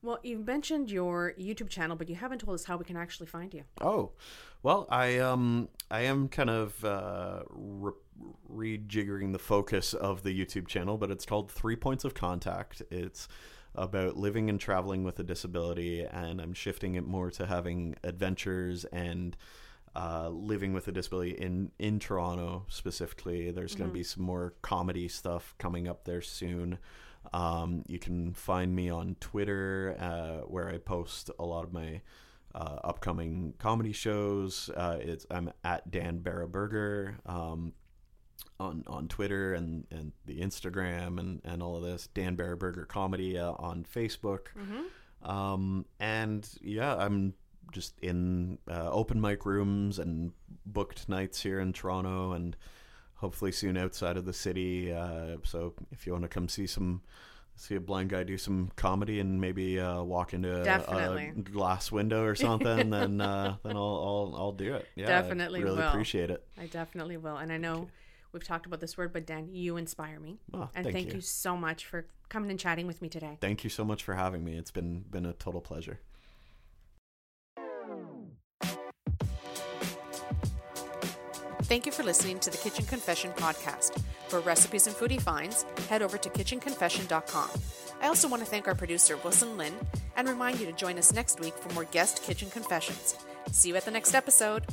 Well, 0.00 0.20
you've 0.22 0.46
mentioned 0.46 0.90
your 0.90 1.34
YouTube 1.38 1.68
channel, 1.68 1.96
but 1.96 2.08
you 2.08 2.14
haven't 2.14 2.38
told 2.38 2.54
us 2.54 2.64
how 2.64 2.76
we 2.76 2.84
can 2.84 2.96
actually 2.96 3.26
find 3.26 3.52
you. 3.52 3.64
Oh, 3.80 4.12
well, 4.62 4.86
I 4.90 5.18
um 5.18 5.68
I 5.90 6.02
am 6.02 6.28
kind 6.28 6.50
of 6.50 6.84
uh, 6.84 7.42
re- 7.50 7.92
rejiggering 8.50 9.32
the 9.32 9.38
focus 9.38 9.94
of 9.94 10.22
the 10.22 10.30
YouTube 10.30 10.68
channel, 10.68 10.98
but 10.98 11.10
it's 11.10 11.26
called 11.26 11.50
Three 11.50 11.76
Points 11.76 12.04
of 12.04 12.14
Contact. 12.14 12.80
It's 12.90 13.28
about 13.74 14.16
living 14.16 14.48
and 14.48 14.58
traveling 14.60 15.04
with 15.04 15.18
a 15.18 15.22
disability, 15.22 16.02
and 16.02 16.40
I'm 16.40 16.54
shifting 16.54 16.94
it 16.94 17.06
more 17.06 17.30
to 17.32 17.46
having 17.46 17.96
adventures 18.02 18.84
and 18.86 19.36
uh, 19.94 20.28
living 20.28 20.72
with 20.72 20.86
a 20.88 20.92
disability 20.92 21.32
in 21.32 21.70
in 21.78 21.98
Toronto 21.98 22.64
specifically. 22.68 23.50
There's 23.50 23.74
going 23.74 23.90
to 23.90 23.94
be 23.94 24.02
some 24.02 24.22
more 24.22 24.54
comedy 24.62 25.08
stuff 25.08 25.54
coming 25.58 25.88
up 25.88 26.04
there 26.04 26.22
soon. 26.22 26.78
Um, 27.32 27.84
you 27.88 27.98
can 27.98 28.32
find 28.32 28.74
me 28.74 28.90
on 28.90 29.16
Twitter, 29.20 29.96
uh, 29.98 30.46
where 30.46 30.68
I 30.68 30.78
post 30.78 31.30
a 31.38 31.44
lot 31.44 31.64
of 31.64 31.72
my 31.72 32.00
uh, 32.54 32.78
upcoming 32.84 33.54
comedy 33.58 33.92
shows. 33.92 34.70
Uh, 34.74 34.98
it's 35.00 35.26
I'm 35.30 35.52
at 35.64 35.90
Dan 35.90 36.20
Barraburger 36.20 37.14
um, 37.26 37.72
on 38.60 38.84
on 38.86 39.08
Twitter 39.08 39.54
and, 39.54 39.86
and 39.90 40.12
the 40.26 40.40
Instagram 40.40 41.18
and, 41.18 41.40
and 41.44 41.62
all 41.62 41.76
of 41.76 41.82
this. 41.82 42.08
Dan 42.14 42.36
Barraburger 42.36 42.86
Comedy 42.88 43.38
uh, 43.38 43.52
on 43.52 43.84
Facebook. 43.84 44.48
Um, 45.22 45.84
and 46.00 46.48
yeah, 46.60 46.94
I'm 46.96 47.34
just 47.72 47.98
in 48.00 48.58
uh, 48.70 48.90
open 48.90 49.20
mic 49.20 49.44
rooms 49.44 49.98
and 49.98 50.32
booked 50.64 51.08
nights 51.08 51.40
here 51.42 51.60
in 51.60 51.72
Toronto 51.72 52.32
and 52.32 52.56
hopefully 53.14 53.52
soon 53.52 53.76
outside 53.76 54.16
of 54.16 54.24
the 54.24 54.32
city. 54.32 54.92
Uh, 54.92 55.36
so 55.44 55.74
if 55.90 56.06
you 56.06 56.12
want 56.12 56.22
to 56.24 56.28
come 56.28 56.48
see 56.48 56.66
some. 56.66 57.02
See 57.60 57.74
a 57.74 57.80
blind 57.80 58.10
guy 58.10 58.22
do 58.22 58.38
some 58.38 58.70
comedy 58.76 59.18
and 59.18 59.40
maybe 59.40 59.80
uh, 59.80 60.00
walk 60.00 60.32
into 60.32 60.62
a, 60.62 61.26
a 61.26 61.32
glass 61.42 61.90
window 61.90 62.22
or 62.22 62.36
something, 62.36 62.88
then 62.90 63.20
uh, 63.20 63.56
then 63.64 63.74
I'll, 63.74 63.82
I'll 63.82 64.34
I'll 64.38 64.52
do 64.52 64.74
it. 64.76 64.86
Yeah, 64.94 65.06
definitely, 65.06 65.58
Definitely 65.58 65.64
really 65.64 65.76
will. 65.78 65.88
appreciate 65.88 66.30
it. 66.30 66.46
I 66.56 66.66
definitely 66.66 67.16
will. 67.16 67.36
And 67.36 67.50
I 67.50 67.56
know 67.56 67.88
we've 68.32 68.44
talked 68.44 68.66
about 68.66 68.80
this 68.80 68.96
word, 68.96 69.12
but 69.12 69.26
Dan, 69.26 69.48
you 69.50 69.76
inspire 69.76 70.18
me. 70.20 70.38
Oh, 70.52 70.68
and 70.74 70.84
thank 70.84 70.94
thank 70.94 71.08
you. 71.08 71.14
you 71.16 71.20
so 71.20 71.56
much 71.56 71.86
for 71.86 72.06
coming 72.28 72.50
and 72.50 72.58
chatting 72.58 72.86
with 72.86 73.02
me 73.02 73.08
today. 73.08 73.38
Thank 73.40 73.64
you 73.64 73.70
so 73.70 73.84
much 73.84 74.02
for 74.02 74.14
having 74.14 74.44
me. 74.44 74.56
It's 74.56 74.70
been 74.70 75.04
been 75.10 75.26
a 75.26 75.32
total 75.32 75.60
pleasure. 75.60 76.00
Thank 81.62 81.84
you 81.84 81.92
for 81.92 82.02
listening 82.02 82.38
to 82.40 82.50
the 82.50 82.56
Kitchen 82.56 82.86
Confession 82.86 83.30
podcast. 83.32 84.02
For 84.28 84.40
recipes 84.40 84.86
and 84.86 84.96
foodie 84.96 85.20
finds, 85.20 85.64
head 85.90 86.00
over 86.00 86.16
to 86.16 86.30
kitchenconfession.com. 86.30 87.50
I 88.00 88.06
also 88.06 88.26
want 88.26 88.42
to 88.42 88.48
thank 88.48 88.66
our 88.66 88.74
producer, 88.74 89.18
Wilson 89.18 89.58
Lynn, 89.58 89.74
and 90.16 90.28
remind 90.28 90.60
you 90.60 90.66
to 90.66 90.72
join 90.72 90.96
us 90.96 91.12
next 91.12 91.40
week 91.40 91.54
for 91.54 91.72
more 91.74 91.84
guest 91.84 92.22
kitchen 92.22 92.48
confessions. 92.48 93.16
See 93.52 93.68
you 93.68 93.76
at 93.76 93.84
the 93.84 93.90
next 93.90 94.14
episode. 94.14 94.64